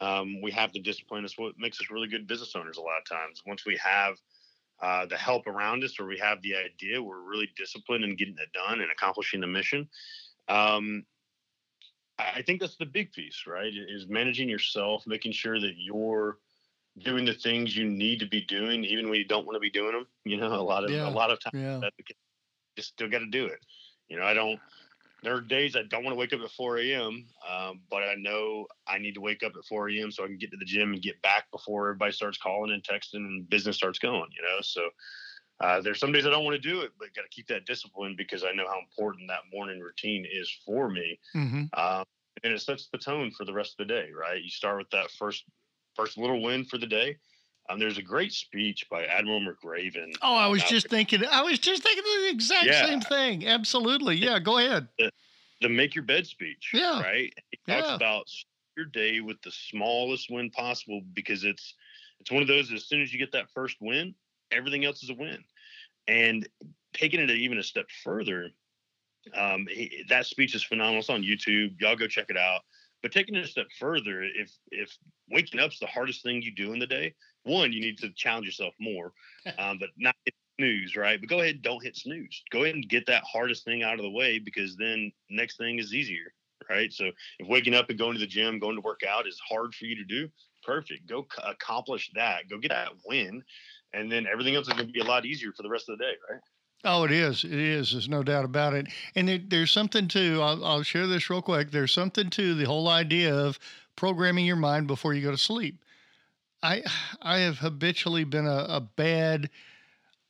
Um, 0.01 0.40
we 0.40 0.51
have 0.53 0.72
the 0.72 0.81
discipline. 0.81 1.24
It's 1.24 1.37
what 1.37 1.55
makes 1.59 1.81
us 1.81 1.90
really 1.90 2.09
good 2.09 2.27
business 2.27 2.55
owners 2.57 2.79
a 2.79 2.81
lot 2.81 2.98
of 2.98 3.05
times. 3.05 3.42
Once 3.46 3.66
we 3.66 3.77
have 3.77 4.14
uh, 4.81 5.07
the 5.07 5.17
help 5.17 5.47
around 5.47 5.83
us 5.83 5.99
or 5.99 6.07
we 6.07 6.19
have 6.19 6.41
the 6.43 6.55
idea 6.55 7.03
we're 7.03 7.21
really 7.21 7.49
disciplined 7.57 8.05
in 8.05 8.17
getting 8.17 8.37
it 8.38 8.53
done 8.53 8.81
and 8.81 8.91
accomplishing 8.91 9.41
the 9.41 9.47
mission 9.47 9.88
um, 10.49 11.05
i 12.19 12.43
think 12.43 12.61
that's 12.61 12.77
the 12.77 12.87
big 12.87 13.12
piece 13.12 13.45
right 13.47 13.73
is 13.75 14.09
managing 14.09 14.49
yourself 14.49 15.05
making 15.07 15.33
sure 15.33 15.61
that 15.61 15.75
you're 15.77 16.38
doing 17.05 17.25
the 17.25 17.35
things 17.35 17.77
you 17.77 17.88
need 17.88 18.19
to 18.19 18.27
be 18.27 18.41
doing 18.43 18.85
even 18.85 19.09
when 19.09 19.19
you 19.19 19.25
don't 19.25 19.47
want 19.47 19.55
to 19.55 19.61
be 19.61 19.71
doing 19.71 19.93
them 19.93 20.07
you 20.25 20.37
know 20.37 20.55
a 20.55 20.62
lot 20.62 20.85
of 20.85 20.91
yeah. 20.91 21.09
a 21.09 21.11
lot 21.11 21.31
of 21.31 21.38
times 21.41 21.55
yeah. 21.55 21.81
you 22.77 22.83
still 22.83 23.09
got 23.09 23.21
to 23.21 23.27
do 23.27 23.47
it 23.47 23.59
you 24.09 24.17
know 24.17 24.25
i 24.25 24.35
don't 24.35 24.59
there 25.22 25.35
are 25.35 25.40
days 25.40 25.76
I 25.76 25.83
don't 25.83 26.04
want 26.04 26.14
to 26.14 26.18
wake 26.18 26.33
up 26.33 26.40
at 26.40 26.50
4 26.50 26.78
a.m., 26.78 27.26
um, 27.48 27.81
but 27.90 28.02
I 28.02 28.14
know 28.16 28.66
I 28.87 28.98
need 28.98 29.14
to 29.14 29.20
wake 29.20 29.42
up 29.42 29.52
at 29.57 29.64
4 29.64 29.90
a.m. 29.90 30.11
so 30.11 30.24
I 30.24 30.26
can 30.26 30.38
get 30.38 30.50
to 30.52 30.57
the 30.57 30.64
gym 30.64 30.92
and 30.92 31.02
get 31.02 31.20
back 31.22 31.50
before 31.50 31.88
everybody 31.88 32.12
starts 32.12 32.38
calling 32.38 32.72
and 32.72 32.83
texting 32.83 33.26
and 33.26 33.48
business 33.48 33.76
starts 33.76 33.98
going, 33.98 34.28
you 34.35 34.42
know? 34.42 34.61
So 34.62 34.88
uh, 35.61 35.81
there's 35.81 35.98
some 35.98 36.12
days 36.12 36.26
I 36.26 36.31
don't 36.31 36.44
want 36.44 36.61
to 36.61 36.68
do 36.68 36.83
it, 36.83 36.92
but 36.98 37.14
got 37.14 37.22
to 37.22 37.28
keep 37.31 37.48
that 37.48 37.66
discipline 37.66 38.14
because 38.16 38.44
I 38.44 38.52
know 38.52 38.66
how 38.68 38.78
important 38.78 39.28
that 39.28 39.40
morning 39.52 39.81
routine 39.81 40.24
is 40.31 40.50
for 40.64 40.88
me. 40.88 41.18
Mm-hmm. 41.35 41.64
Um, 41.72 42.04
and 42.44 42.52
it 42.52 42.61
sets 42.61 42.88
the 42.92 42.98
tone 42.98 43.33
for 43.37 43.44
the 43.44 43.52
rest 43.52 43.74
of 43.78 43.88
the 43.88 43.92
day, 43.92 44.11
right? 44.16 44.40
You 44.40 44.50
start 44.50 44.78
with 44.78 44.90
that 44.90 45.11
first 45.11 45.44
first 45.96 46.16
little 46.16 46.40
win 46.40 46.64
for 46.64 46.78
the 46.78 46.87
day. 46.87 47.16
Um, 47.68 47.78
there's 47.78 47.98
a 47.98 48.02
great 48.02 48.33
speech 48.33 48.87
by 48.90 49.04
Admiral 49.04 49.40
McRaven. 49.40 50.14
Oh, 50.22 50.35
I 50.35 50.46
was 50.46 50.62
just 50.64 50.88
thinking. 50.88 51.22
I 51.31 51.42
was 51.42 51.59
just 51.59 51.83
thinking 51.83 52.02
the 52.04 52.31
exact 52.31 52.66
yeah. 52.66 52.87
same 52.87 53.00
thing. 53.00 53.46
Absolutely. 53.46 54.16
Yeah. 54.16 54.38
Go 54.38 54.59
ahead. 54.59 54.88
The, 54.98 55.11
the 55.61 55.68
make 55.68 55.94
your 55.94 56.04
bed 56.04 56.26
speech. 56.26 56.70
Yeah. 56.72 57.00
Right. 57.02 57.33
He 57.50 57.59
talks 57.72 57.88
yeah. 57.88 57.94
about 57.94 58.24
your 58.76 58.87
day 58.87 59.20
with 59.20 59.40
the 59.42 59.50
smallest 59.50 60.31
win 60.31 60.50
possible 60.50 61.02
because 61.12 61.44
it's 61.44 61.74
it's 62.20 62.31
one 62.31 62.42
of 62.42 62.48
those. 62.48 62.72
As 62.72 62.87
soon 62.87 63.02
as 63.02 63.12
you 63.12 63.18
get 63.18 63.33
that 63.33 63.50
first 63.54 63.76
win, 63.81 64.14
everything 64.50 64.85
else 64.85 65.02
is 65.02 65.11
a 65.11 65.14
win. 65.14 65.44
And 66.07 66.48
taking 66.94 67.20
it 67.20 67.31
even 67.31 67.59
a 67.59 67.62
step 67.62 67.87
further, 68.02 68.48
um, 69.35 69.66
he, 69.68 70.04
that 70.09 70.24
speech 70.24 70.54
is 70.54 70.62
phenomenal. 70.64 71.00
It's 71.00 71.11
on 71.11 71.22
YouTube. 71.22 71.78
Y'all 71.81 71.96
go 71.96 72.07
check 72.07 72.31
it 72.31 72.38
out. 72.38 72.62
But 73.02 73.12
taking 73.12 73.35
it 73.35 73.44
a 73.44 73.48
step 73.48 73.66
further, 73.78 74.22
if 74.22 74.50
if 74.72 74.96
waking 75.31 75.61
up's 75.61 75.78
the 75.78 75.87
hardest 75.87 76.22
thing 76.22 76.42
you 76.42 76.52
do 76.52 76.72
in 76.72 76.78
the 76.78 76.87
day, 76.87 77.14
one, 77.44 77.72
you 77.72 77.81
need 77.81 77.98
to 77.98 78.11
challenge 78.11 78.46
yourself 78.46 78.74
more, 78.79 79.12
um, 79.59 79.79
but 79.79 79.90
not 79.96 80.14
hit 80.24 80.35
snooze, 80.59 80.96
right? 80.96 81.20
But 81.20 81.29
go 81.29 81.40
ahead, 81.40 81.62
don't 81.62 81.83
hit 81.83 81.96
snooze. 81.96 82.42
Go 82.51 82.64
ahead 82.64 82.74
and 82.74 82.88
get 82.88 83.07
that 83.07 83.22
hardest 83.24 83.64
thing 83.64 83.83
out 83.83 83.94
of 83.94 84.03
the 84.03 84.11
way 84.11 84.38
because 84.38 84.77
then 84.77 85.12
next 85.31 85.57
thing 85.57 85.79
is 85.79 85.94
easier, 85.94 86.33
right? 86.68 86.92
So 86.92 87.11
if 87.38 87.48
waking 87.48 87.74
up 87.74 87.90
and 87.90 87.98
going 87.98 88.14
to 88.14 88.20
the 88.20 88.27
gym, 88.27 88.59
going 88.59 88.77
to 88.77 88.83
work 88.83 89.01
out 89.09 89.27
is 89.27 89.40
hard 89.48 89.74
for 89.74 89.85
you 89.87 89.96
to 89.96 90.05
do, 90.05 90.29
perfect. 90.64 91.07
Go 91.07 91.22
c- 91.22 91.42
accomplish 91.46 92.11
that. 92.14 92.48
Go 92.48 92.59
get 92.59 92.70
that 92.70 92.92
win, 93.07 93.42
and 93.92 94.11
then 94.11 94.27
everything 94.31 94.55
else 94.55 94.66
is 94.66 94.74
going 94.74 94.87
to 94.87 94.92
be 94.92 95.01
a 95.01 95.05
lot 95.05 95.24
easier 95.24 95.53
for 95.53 95.62
the 95.62 95.70
rest 95.70 95.88
of 95.88 95.98
the 95.98 96.05
day, 96.05 96.12
right? 96.31 96.40
Oh, 96.85 97.05
it 97.05 97.11
is. 97.11 97.42
It 97.44 97.53
is. 97.53 97.90
There's 97.90 98.09
no 98.09 98.22
doubt 98.22 98.44
about 98.44 98.74
it. 98.74 98.87
And 99.16 99.29
it, 99.29 99.51
there's 99.51 99.70
something 99.70 100.07
to, 100.09 100.40
I'll, 100.40 100.64
I'll 100.64 100.83
share 100.83 101.09
this 101.09 101.29
real 101.29 101.42
quick. 101.42 101.70
There's 101.70 101.92
something 101.92 102.31
to 102.31 102.55
the 102.55 102.66
whole 102.66 102.88
idea 102.88 103.35
of 103.35 103.59
programming 103.96 104.46
your 104.46 104.57
mind 104.57 104.87
before 104.87 105.12
you 105.12 105.22
go 105.22 105.33
to 105.33 105.38
sleep. 105.38 105.83
I 106.62 106.83
I 107.23 107.38
have 107.38 107.59
habitually 107.59 108.25
been 108.25 108.47
a, 108.47 108.66
a 108.68 108.81
bad 108.81 109.51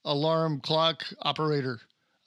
alarm 0.05 0.61
clock 0.61 1.05
operator. 1.23 1.81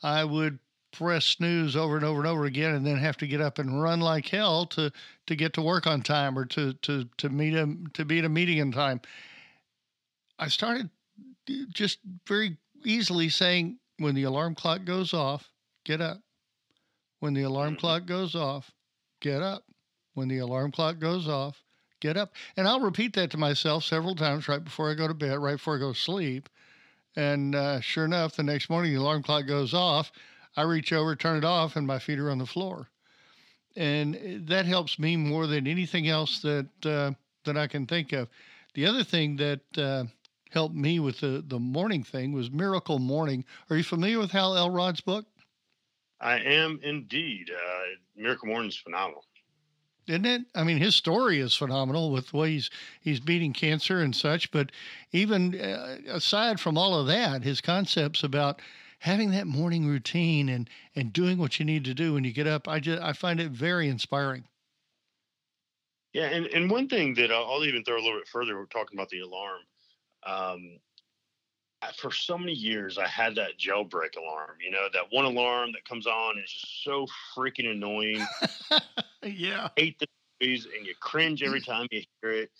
I 0.03 0.23
would 0.23 0.59
press 0.91 1.25
snooze 1.25 1.75
over 1.75 1.95
and 1.95 2.05
over 2.05 2.19
and 2.19 2.27
over 2.27 2.45
again 2.45 2.75
and 2.75 2.85
then 2.85 2.97
have 2.97 3.17
to 3.17 3.27
get 3.27 3.39
up 3.39 3.59
and 3.59 3.81
run 3.81 4.01
like 4.01 4.27
hell 4.27 4.65
to 4.67 4.91
to 5.27 5.35
get 5.35 5.53
to 5.53 5.61
work 5.61 5.87
on 5.87 6.01
time 6.01 6.37
or 6.37 6.45
to 6.45 6.73
to 6.73 7.07
to 7.17 7.29
meet 7.29 7.53
a 7.53 7.75
to 7.93 8.05
be 8.05 8.19
at 8.19 8.25
a 8.25 8.29
meeting 8.29 8.57
in 8.57 8.71
time. 8.71 9.01
I 10.37 10.47
started 10.47 10.89
just 11.73 11.99
very 12.27 12.57
easily 12.83 13.29
saying 13.29 13.77
when 13.97 14.15
the 14.15 14.23
alarm 14.23 14.55
clock 14.55 14.85
goes 14.85 15.13
off, 15.13 15.51
get 15.85 16.01
up. 16.01 16.21
When 17.19 17.35
the 17.35 17.43
alarm 17.43 17.73
mm-hmm. 17.73 17.79
clock 17.79 18.05
goes 18.07 18.35
off, 18.35 18.71
get 19.21 19.43
up. 19.43 19.63
When 20.15 20.27
the 20.27 20.39
alarm 20.39 20.71
clock 20.71 20.97
goes 20.97 21.27
off, 21.27 21.63
get 22.01 22.17
up. 22.17 22.33
And 22.57 22.67
I'll 22.67 22.81
repeat 22.81 23.13
that 23.13 23.31
to 23.31 23.37
myself 23.37 23.85
several 23.85 24.15
times 24.15 24.47
right 24.47 24.63
before 24.63 24.91
I 24.91 24.95
go 24.95 25.07
to 25.07 25.13
bed, 25.13 25.39
right 25.39 25.53
before 25.53 25.77
I 25.77 25.79
go 25.79 25.93
to 25.93 25.99
sleep. 25.99 26.49
And 27.15 27.55
uh, 27.55 27.79
sure 27.79 28.05
enough, 28.05 28.35
the 28.35 28.43
next 28.43 28.69
morning, 28.69 28.93
the 28.93 28.99
alarm 28.99 29.23
clock 29.23 29.47
goes 29.47 29.73
off. 29.73 30.11
I 30.57 30.63
reach 30.63 30.91
over, 30.91 31.15
turn 31.15 31.37
it 31.37 31.45
off, 31.45 31.75
and 31.75 31.87
my 31.87 31.99
feet 31.99 32.19
are 32.19 32.29
on 32.29 32.37
the 32.37 32.45
floor. 32.45 32.89
And 33.75 34.15
eh, 34.15 34.37
that 34.47 34.65
helps 34.65 34.99
me 34.99 35.15
more 35.15 35.47
than 35.47 35.67
anything 35.67 36.09
else 36.09 36.41
that 36.41 36.67
uh, 36.85 37.11
that 37.45 37.57
I 37.57 37.67
can 37.67 37.85
think 37.85 38.11
of. 38.11 38.27
The 38.73 38.85
other 38.85 39.03
thing 39.03 39.37
that 39.37 39.61
uh, 39.77 40.05
helped 40.51 40.75
me 40.75 40.99
with 40.99 41.19
the, 41.19 41.43
the 41.45 41.59
morning 41.59 42.03
thing 42.03 42.33
was 42.33 42.51
Miracle 42.51 42.99
Morning. 42.99 43.45
Are 43.69 43.75
you 43.75 43.83
familiar 43.83 44.19
with 44.19 44.31
Hal 44.31 44.55
Elrod's 44.55 45.01
book? 45.01 45.25
I 46.19 46.39
am 46.39 46.79
indeed. 46.83 47.49
Uh, 47.49 47.95
Miracle 48.15 48.47
Morning 48.47 48.69
is 48.69 48.77
phenomenal. 48.77 49.23
Isn't 50.07 50.25
it? 50.25 50.41
I 50.55 50.63
mean, 50.63 50.77
his 50.77 50.95
story 50.95 51.39
is 51.39 51.55
phenomenal 51.55 52.11
with 52.11 52.31
the 52.31 52.37
way 52.37 52.51
he's 52.51 52.69
he's 52.99 53.19
beating 53.19 53.53
cancer 53.53 54.01
and 54.01 54.15
such. 54.15 54.51
But 54.51 54.71
even 55.11 55.59
uh, 55.59 55.97
aside 56.07 56.59
from 56.59 56.77
all 56.77 56.95
of 56.95 57.07
that, 57.07 57.43
his 57.43 57.61
concepts 57.61 58.23
about 58.23 58.61
having 58.99 59.31
that 59.31 59.47
morning 59.47 59.85
routine 59.87 60.49
and 60.49 60.69
and 60.95 61.13
doing 61.13 61.37
what 61.37 61.59
you 61.59 61.65
need 61.65 61.85
to 61.85 61.93
do 61.93 62.13
when 62.13 62.23
you 62.23 62.33
get 62.33 62.47
up, 62.47 62.67
I 62.67 62.79
just 62.79 63.01
I 63.01 63.13
find 63.13 63.39
it 63.39 63.51
very 63.51 63.87
inspiring. 63.89 64.45
Yeah, 66.13 66.25
and, 66.25 66.47
and 66.47 66.69
one 66.69 66.89
thing 66.89 67.13
that 67.15 67.31
I'll, 67.31 67.45
I'll 67.45 67.63
even 67.63 67.83
throw 67.83 67.95
a 67.95 68.03
little 68.03 68.19
bit 68.19 68.27
further, 68.27 68.57
we're 68.57 68.65
talking 68.65 68.97
about 68.97 69.09
the 69.09 69.21
alarm. 69.21 69.61
Um, 70.23 70.79
for 71.97 72.11
so 72.11 72.37
many 72.37 72.53
years, 72.53 72.97
I 72.97 73.07
had 73.07 73.35
that 73.35 73.57
jailbreak 73.59 74.17
alarm. 74.17 74.57
You 74.63 74.71
know, 74.71 74.87
that 74.93 75.05
one 75.11 75.25
alarm 75.25 75.71
that 75.73 75.85
comes 75.85 76.07
on 76.07 76.37
is 76.37 76.51
just 76.51 76.83
so 76.83 77.07
freaking 77.35 77.69
annoying. 77.69 78.25
yeah, 79.23 79.69
I 79.77 79.81
hate 79.81 79.99
the 79.99 80.07
noise, 80.41 80.67
and 80.75 80.85
you 80.85 80.93
cringe 80.99 81.43
every 81.43 81.61
time 81.61 81.87
you 81.91 82.03
hear 82.21 82.31
it. 82.31 82.51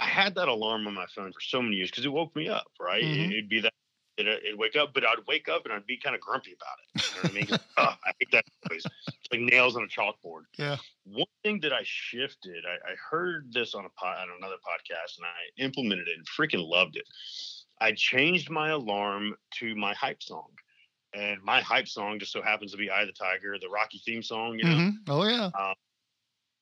I 0.00 0.06
had 0.06 0.34
that 0.36 0.48
alarm 0.48 0.86
on 0.86 0.94
my 0.94 1.06
phone 1.14 1.32
for 1.32 1.40
so 1.40 1.60
many 1.60 1.76
years 1.76 1.90
because 1.90 2.04
it 2.04 2.12
woke 2.12 2.34
me 2.36 2.48
up. 2.48 2.66
Right, 2.80 3.02
mm-hmm. 3.02 3.32
it'd 3.32 3.48
be 3.48 3.60
that 3.60 3.72
it'd 4.18 4.58
wake 4.58 4.76
up, 4.76 4.92
but 4.94 5.04
I'd 5.04 5.26
wake 5.26 5.48
up 5.48 5.64
and 5.64 5.72
I'd 5.72 5.86
be 5.86 5.96
kind 5.96 6.14
of 6.14 6.20
grumpy 6.20 6.54
about 6.54 6.76
it. 6.82 7.04
You 7.04 7.16
know 7.16 7.22
what 7.22 7.30
I 7.30 7.34
mean? 7.34 7.60
oh, 7.76 7.94
I 8.06 8.12
hate 8.18 8.30
that 8.32 8.44
noise. 8.70 8.84
It's 9.06 9.28
like 9.30 9.40
nails 9.40 9.76
on 9.76 9.84
a 9.84 9.86
chalkboard. 9.86 10.42
Yeah. 10.58 10.76
One 11.04 11.26
thing 11.42 11.60
that 11.60 11.72
I 11.72 11.82
shifted, 11.84 12.64
I, 12.66 12.92
I 12.92 12.94
heard 13.10 13.52
this 13.52 13.74
on 13.74 13.84
a 13.84 13.90
pod, 13.90 14.18
on 14.22 14.28
another 14.38 14.56
podcast, 14.56 15.18
and 15.18 15.26
I 15.26 15.62
implemented 15.64 16.08
it 16.08 16.16
and 16.16 16.26
freaking 16.26 16.66
loved 16.68 16.96
it. 16.96 17.04
I 17.80 17.92
changed 17.92 18.50
my 18.50 18.70
alarm 18.70 19.34
to 19.58 19.74
my 19.74 19.94
hype 19.94 20.22
song. 20.22 20.48
And 21.14 21.42
my 21.42 21.60
hype 21.60 21.88
song 21.88 22.18
just 22.18 22.32
so 22.32 22.42
happens 22.42 22.72
to 22.72 22.76
be 22.76 22.90
"Eye 22.90 23.02
of 23.02 23.06
the 23.06 23.12
Tiger," 23.14 23.56
the 23.58 23.68
Rocky 23.68 24.00
theme 24.04 24.22
song. 24.22 24.58
You 24.58 24.64
know? 24.64 24.70
Mm-hmm. 24.70 25.10
Oh 25.10 25.24
yeah. 25.24 25.50
Um, 25.58 25.74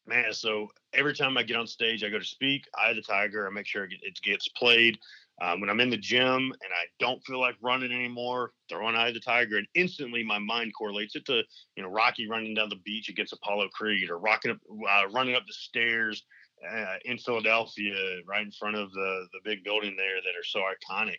man, 0.06 0.32
so 0.32 0.68
every 0.92 1.14
time 1.14 1.36
I 1.36 1.42
get 1.42 1.56
on 1.56 1.66
stage, 1.66 2.04
I 2.04 2.10
go 2.10 2.18
to 2.18 2.24
speak 2.24 2.62
"Eye 2.78 2.90
of 2.90 2.96
the 2.96 3.02
Tiger." 3.02 3.46
I 3.46 3.50
make 3.50 3.66
sure 3.66 3.84
it 3.84 4.20
gets 4.22 4.48
played. 4.48 4.98
Um, 5.42 5.60
when 5.60 5.68
I'm 5.68 5.80
in 5.80 5.90
the 5.90 5.98
gym 5.98 6.26
and 6.28 6.72
I 6.72 6.86
don't 6.98 7.22
feel 7.24 7.38
like 7.38 7.56
running 7.60 7.92
anymore, 7.92 8.52
throw 8.70 8.86
on 8.86 8.96
Eye 8.96 9.08
of 9.08 9.14
the 9.14 9.20
Tiger, 9.20 9.58
and 9.58 9.66
instantly 9.74 10.22
my 10.22 10.38
mind 10.38 10.72
correlates 10.78 11.16
it 11.16 11.26
to 11.26 11.42
you 11.74 11.82
know 11.82 11.88
Rocky 11.88 12.28
running 12.28 12.54
down 12.54 12.68
the 12.68 12.76
beach 12.84 13.08
against 13.08 13.32
Apollo 13.32 13.68
Creed, 13.74 14.10
or 14.10 14.18
rocking 14.18 14.52
up, 14.52 14.58
uh, 14.70 15.08
running 15.08 15.34
up 15.34 15.44
the 15.46 15.52
stairs 15.52 16.24
uh, 16.64 16.96
in 17.04 17.18
Philadelphia, 17.18 18.20
right 18.26 18.44
in 18.44 18.50
front 18.50 18.76
of 18.76 18.92
the 18.92 19.26
the 19.32 19.40
big 19.44 19.64
building 19.64 19.96
there 19.96 20.16
that 20.16 20.38
are 20.38 20.44
so 20.44 20.60
iconic. 20.60 21.18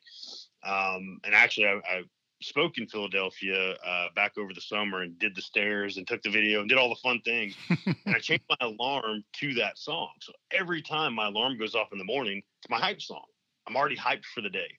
Um, 0.64 1.20
and 1.24 1.34
actually, 1.34 1.68
I, 1.68 1.82
I, 1.88 2.04
spoke 2.42 2.78
in 2.78 2.88
Philadelphia 2.88 3.74
uh, 3.84 4.08
back 4.16 4.38
over 4.38 4.54
the 4.54 4.62
summer 4.62 5.02
and 5.02 5.18
did 5.18 5.36
the 5.36 5.42
stairs 5.42 5.98
and 5.98 6.08
took 6.08 6.22
the 6.22 6.30
video 6.30 6.60
and 6.60 6.70
did 6.70 6.78
all 6.78 6.90
the 6.90 6.96
fun 7.02 7.20
things. 7.26 7.56
and 7.86 8.16
I 8.16 8.20
changed 8.20 8.44
my 8.50 8.68
alarm 8.68 9.24
to 9.40 9.54
that 9.56 9.78
song. 9.80 10.10
So 10.22 10.34
every 10.52 10.84
time 10.84 11.16
my 11.16 11.28
alarm 11.28 11.58
goes 11.58 11.74
off 11.74 11.88
in 11.92 11.98
the 11.98 12.04
morning, 12.04 12.44
it's 12.62 12.70
my 12.70 12.78
hype 12.78 13.02
song. 13.02 13.24
I'm 13.68 13.76
already 13.76 13.98
hyped 13.98 14.26
for 14.36 14.42
the 14.42 14.52
day. 14.52 14.70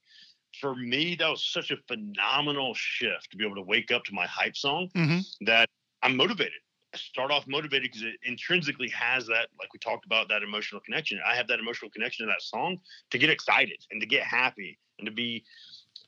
For 0.60 0.76
me, 0.76 1.16
that 1.16 1.28
was 1.28 1.44
such 1.44 1.72
a 1.72 1.76
phenomenal 1.88 2.74
shift 2.74 3.32
to 3.32 3.36
be 3.36 3.44
able 3.44 3.56
to 3.56 3.62
wake 3.62 3.90
up 3.90 4.04
to 4.04 4.14
my 4.14 4.26
hype 4.26 4.56
song 4.56 4.88
mm-hmm. 4.96 5.18
that 5.44 5.68
I'm 6.02 6.16
motivated. 6.16 6.60
Start 6.94 7.30
off 7.30 7.46
motivated 7.46 7.90
because 7.90 8.02
it 8.02 8.14
intrinsically 8.24 8.88
has 8.88 9.26
that, 9.26 9.48
like 9.58 9.72
we 9.72 9.78
talked 9.78 10.06
about, 10.06 10.28
that 10.28 10.42
emotional 10.42 10.80
connection. 10.80 11.20
I 11.26 11.36
have 11.36 11.46
that 11.48 11.58
emotional 11.58 11.90
connection 11.90 12.26
to 12.26 12.32
that 12.32 12.42
song 12.42 12.78
to 13.10 13.18
get 13.18 13.30
excited 13.30 13.84
and 13.90 14.00
to 14.00 14.06
get 14.06 14.22
happy 14.22 14.78
and 14.98 15.06
to 15.06 15.12
be, 15.12 15.44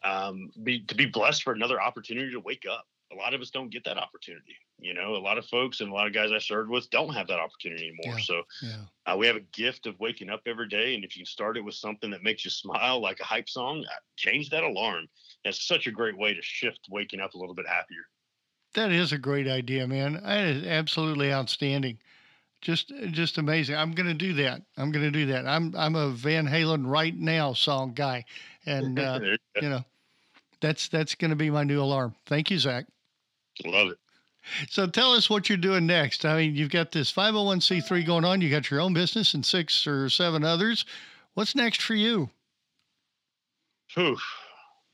um, 0.02 0.50
be 0.62 0.84
to 0.86 0.94
be 0.94 1.06
blessed 1.06 1.42
for 1.42 1.52
another 1.52 1.80
opportunity 1.80 2.32
to 2.32 2.40
wake 2.40 2.64
up. 2.70 2.86
A 3.12 3.16
lot 3.16 3.34
of 3.34 3.40
us 3.40 3.50
don't 3.50 3.70
get 3.70 3.84
that 3.84 3.98
opportunity. 3.98 4.56
You 4.78 4.94
know, 4.94 5.16
a 5.16 5.18
lot 5.18 5.36
of 5.36 5.44
folks 5.46 5.80
and 5.80 5.90
a 5.90 5.92
lot 5.92 6.06
of 6.06 6.14
guys 6.14 6.32
I 6.32 6.38
served 6.38 6.70
with 6.70 6.88
don't 6.90 7.12
have 7.12 7.26
that 7.26 7.38
opportunity 7.38 7.88
anymore. 7.88 8.18
Yeah, 8.18 8.24
so 8.24 8.42
yeah. 8.62 8.76
Uh, 9.04 9.16
we 9.16 9.26
have 9.26 9.36
a 9.36 9.40
gift 9.52 9.86
of 9.86 9.98
waking 10.00 10.30
up 10.30 10.40
every 10.46 10.68
day. 10.68 10.94
And 10.94 11.04
if 11.04 11.16
you 11.16 11.20
can 11.20 11.26
start 11.26 11.58
it 11.58 11.64
with 11.64 11.74
something 11.74 12.10
that 12.12 12.22
makes 12.22 12.44
you 12.44 12.50
smile, 12.50 13.00
like 13.00 13.20
a 13.20 13.24
hype 13.24 13.48
song, 13.48 13.84
uh, 13.84 13.98
change 14.16 14.48
that 14.50 14.62
alarm. 14.62 15.06
That's 15.44 15.66
such 15.66 15.86
a 15.86 15.90
great 15.90 16.16
way 16.16 16.32
to 16.32 16.40
shift 16.40 16.86
waking 16.88 17.20
up 17.20 17.34
a 17.34 17.38
little 17.38 17.54
bit 17.54 17.66
happier. 17.66 18.06
That 18.74 18.92
is 18.92 19.12
a 19.12 19.18
great 19.18 19.48
idea, 19.48 19.86
man. 19.86 20.20
That 20.24 20.44
is 20.44 20.66
absolutely 20.66 21.32
outstanding. 21.32 21.98
Just, 22.60 22.92
just 23.10 23.38
amazing. 23.38 23.76
I'm 23.76 23.92
going 23.92 24.08
to 24.08 24.14
do 24.14 24.34
that. 24.34 24.62
I'm 24.76 24.92
going 24.92 25.04
to 25.04 25.10
do 25.10 25.26
that. 25.26 25.46
I'm, 25.46 25.74
I'm 25.76 25.96
a 25.96 26.10
Van 26.10 26.46
Halen 26.46 26.86
right 26.86 27.16
now 27.16 27.52
song 27.52 27.92
guy, 27.94 28.24
and 28.66 28.98
uh, 28.98 29.18
you 29.62 29.68
know, 29.68 29.84
that's 30.60 30.88
that's 30.88 31.14
going 31.14 31.30
to 31.30 31.36
be 31.36 31.50
my 31.50 31.64
new 31.64 31.80
alarm. 31.80 32.14
Thank 32.26 32.50
you, 32.50 32.58
Zach. 32.58 32.84
Love 33.64 33.88
it. 33.88 33.98
So 34.68 34.86
tell 34.86 35.12
us 35.12 35.28
what 35.28 35.48
you're 35.48 35.58
doing 35.58 35.86
next. 35.86 36.24
I 36.24 36.36
mean, 36.36 36.54
you've 36.54 36.70
got 36.70 36.92
this 36.92 37.12
501c3 37.12 38.06
going 38.06 38.24
on. 38.24 38.40
You 38.40 38.50
got 38.50 38.70
your 38.70 38.80
own 38.80 38.94
business 38.94 39.34
and 39.34 39.44
six 39.44 39.86
or 39.86 40.08
seven 40.08 40.44
others. 40.44 40.84
What's 41.34 41.54
next 41.54 41.82
for 41.82 41.94
you? 41.94 42.30
Whew, 43.94 44.16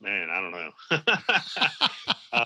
man, 0.01 0.29
I 0.29 0.41
don't 0.41 0.51
know. 0.51 0.71
uh, 2.33 2.45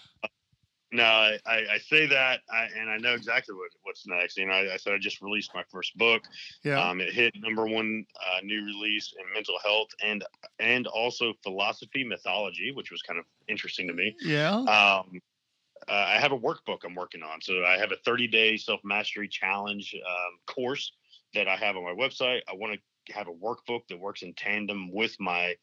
no, 0.92 1.04
I, 1.04 1.40
I, 1.46 1.78
say 1.78 2.06
that, 2.08 2.42
I, 2.52 2.68
and 2.78 2.90
I 2.90 2.98
know 2.98 3.14
exactly 3.14 3.56
what, 3.56 3.70
what's 3.84 4.06
next. 4.06 4.38
You 4.38 4.48
know, 4.48 4.54
I, 4.54 4.74
I 4.74 4.78
said 4.78 4.94
I 4.94 4.98
just 4.98 5.22
released 5.22 5.52
my 5.54 5.64
first 5.72 5.98
book. 5.98 6.24
Yeah. 6.64 6.82
Um, 6.82 7.00
it 7.00 7.14
hit 7.14 7.34
number 7.38 7.66
one 7.66 8.06
uh, 8.20 8.42
new 8.44 8.66
release 8.66 9.14
in 9.18 9.34
mental 9.34 9.56
health 9.64 9.90
and 10.04 10.24
and 10.60 10.88
also 10.88 11.34
philosophy 11.44 12.04
mythology, 12.04 12.72
which 12.74 12.92
was 12.92 13.02
kind 13.02 13.20
of 13.20 13.26
interesting 13.48 13.88
to 13.88 13.94
me. 13.94 14.16
Yeah. 14.22 14.56
Um, 14.56 15.22
uh, 15.88 16.06
I 16.08 16.20
have 16.20 16.32
a 16.32 16.38
workbook 16.38 16.80
I'm 16.86 16.96
working 16.96 17.24
on. 17.24 17.42
So 17.42 17.64
I 17.66 17.78
have 17.78 17.92
a 17.92 17.98
30 18.06 18.28
day 18.28 18.58
self 18.58 18.82
mastery 18.84 19.28
challenge 19.28 19.96
um, 19.96 20.40
course 20.46 20.92
that 21.34 21.48
I 21.48 21.56
have 21.56 21.76
on 21.78 21.84
my 21.84 21.94
website. 21.94 22.42
I 22.50 22.54
want 22.54 22.74
to 22.74 23.14
have 23.14 23.28
a 23.28 23.34
workbook 23.34 23.82
that 23.90 24.00
works 24.00 24.22
in 24.22 24.34
tandem 24.34 24.92
with 24.92 25.16
my 25.20 25.56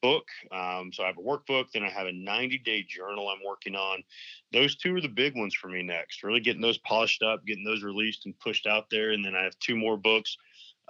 book. 0.00 0.26
Um, 0.52 0.92
so 0.92 1.04
I 1.04 1.06
have 1.06 1.18
a 1.18 1.22
workbook, 1.22 1.70
then 1.72 1.82
I 1.82 1.90
have 1.90 2.06
a 2.06 2.12
90 2.12 2.58
day 2.58 2.84
journal 2.88 3.28
I'm 3.28 3.44
working 3.46 3.74
on. 3.74 4.02
Those 4.52 4.76
two 4.76 4.94
are 4.96 5.00
the 5.00 5.08
big 5.08 5.36
ones 5.36 5.54
for 5.54 5.68
me 5.68 5.82
next. 5.82 6.22
Really 6.22 6.40
getting 6.40 6.62
those 6.62 6.78
polished 6.78 7.22
up, 7.22 7.44
getting 7.46 7.64
those 7.64 7.82
released 7.82 8.26
and 8.26 8.38
pushed 8.38 8.66
out 8.66 8.86
there. 8.90 9.10
And 9.10 9.24
then 9.24 9.34
I 9.34 9.44
have 9.44 9.58
two 9.58 9.76
more 9.76 9.96
books. 9.96 10.36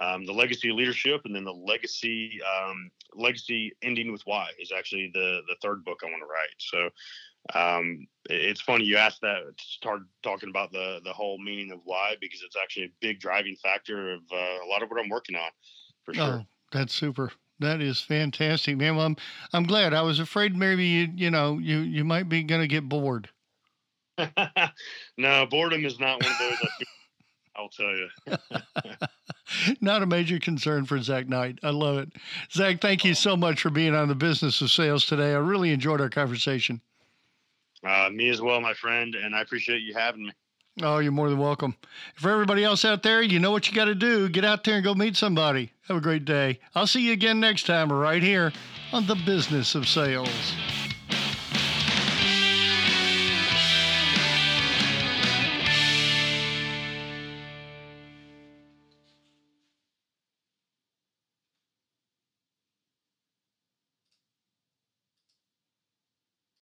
Um, 0.01 0.25
the 0.25 0.31
legacy 0.31 0.69
of 0.69 0.77
leadership 0.77 1.21
and 1.25 1.35
then 1.35 1.43
the 1.43 1.51
legacy 1.51 2.39
um, 2.57 2.89
legacy 3.15 3.73
ending 3.81 4.13
with 4.13 4.21
why 4.23 4.47
is 4.57 4.71
actually 4.71 5.11
the 5.13 5.41
the 5.49 5.57
third 5.61 5.83
book 5.83 5.99
i 6.03 6.05
want 6.05 6.21
to 6.21 6.25
write 6.25 6.55
so 6.57 6.89
um, 7.53 8.07
it's 8.29 8.61
funny 8.61 8.85
you 8.85 8.97
asked 8.97 9.21
that 9.21 9.41
to 9.57 9.63
start 9.65 10.01
talking 10.23 10.49
about 10.49 10.71
the 10.71 10.99
the 11.03 11.11
whole 11.11 11.37
meaning 11.37 11.71
of 11.71 11.79
why 11.83 12.15
because 12.21 12.41
it's 12.45 12.55
actually 12.55 12.85
a 12.85 12.91
big 13.01 13.19
driving 13.19 13.55
factor 13.55 14.13
of 14.13 14.21
uh, 14.31 14.65
a 14.65 14.67
lot 14.69 14.83
of 14.83 14.89
what 14.89 15.03
I'm 15.03 15.09
working 15.09 15.35
on 15.35 15.49
for 16.03 16.13
sure. 16.13 16.23
Oh, 16.23 16.45
that's 16.71 16.93
super. 16.93 17.31
That 17.59 17.81
is 17.81 17.99
fantastic, 17.99 18.77
man. 18.77 18.95
Well, 18.95 19.05
I'm 19.05 19.17
I'm 19.53 19.63
glad. 19.63 19.93
I 19.93 20.01
was 20.01 20.19
afraid 20.19 20.55
maybe 20.55 20.85
you 20.85 21.09
you 21.15 21.31
know 21.31 21.57
you 21.57 21.79
you 21.79 22.03
might 22.03 22.29
be 22.29 22.43
going 22.43 22.61
to 22.61 22.67
get 22.67 22.87
bored. 22.87 23.29
no, 25.17 25.45
boredom 25.45 25.85
is 25.85 25.99
not 25.99 26.21
one 26.23 26.31
of 26.31 26.37
those. 26.39 26.57
I'll 27.55 27.69
tell 27.69 27.95
you. 27.95 28.09
Not 29.81 30.03
a 30.03 30.05
major 30.05 30.39
concern 30.39 30.85
for 30.85 31.01
Zach 31.01 31.27
Knight. 31.27 31.59
I 31.63 31.71
love 31.71 31.97
it. 31.97 32.09
Zach, 32.51 32.79
thank 32.79 33.03
you 33.03 33.13
so 33.13 33.35
much 33.35 33.61
for 33.61 33.69
being 33.69 33.95
on 33.95 34.07
the 34.07 34.15
business 34.15 34.61
of 34.61 34.71
sales 34.71 35.05
today. 35.05 35.33
I 35.33 35.37
really 35.37 35.71
enjoyed 35.71 35.99
our 35.99 36.09
conversation. 36.09 36.81
Uh, 37.85 38.09
me 38.11 38.29
as 38.29 38.41
well, 38.41 38.61
my 38.61 38.73
friend, 38.73 39.15
and 39.15 39.35
I 39.35 39.41
appreciate 39.41 39.81
you 39.81 39.93
having 39.93 40.27
me. 40.27 40.31
Oh, 40.81 40.99
you're 40.99 41.11
more 41.11 41.29
than 41.29 41.39
welcome. 41.39 41.75
For 42.15 42.29
everybody 42.29 42.63
else 42.63 42.85
out 42.85 43.03
there, 43.03 43.21
you 43.21 43.39
know 43.39 43.51
what 43.51 43.67
you 43.67 43.75
got 43.75 43.85
to 43.85 43.95
do. 43.95 44.29
Get 44.29 44.45
out 44.45 44.63
there 44.63 44.75
and 44.75 44.83
go 44.83 44.93
meet 44.93 45.17
somebody. 45.17 45.71
Have 45.87 45.97
a 45.97 46.01
great 46.01 46.23
day. 46.23 46.59
I'll 46.73 46.87
see 46.87 47.01
you 47.01 47.13
again 47.13 47.39
next 47.39 47.65
time 47.65 47.91
right 47.91 48.23
here 48.23 48.53
on 48.93 49.05
The 49.05 49.15
Business 49.15 49.75
of 49.75 49.87
Sales. 49.87 50.29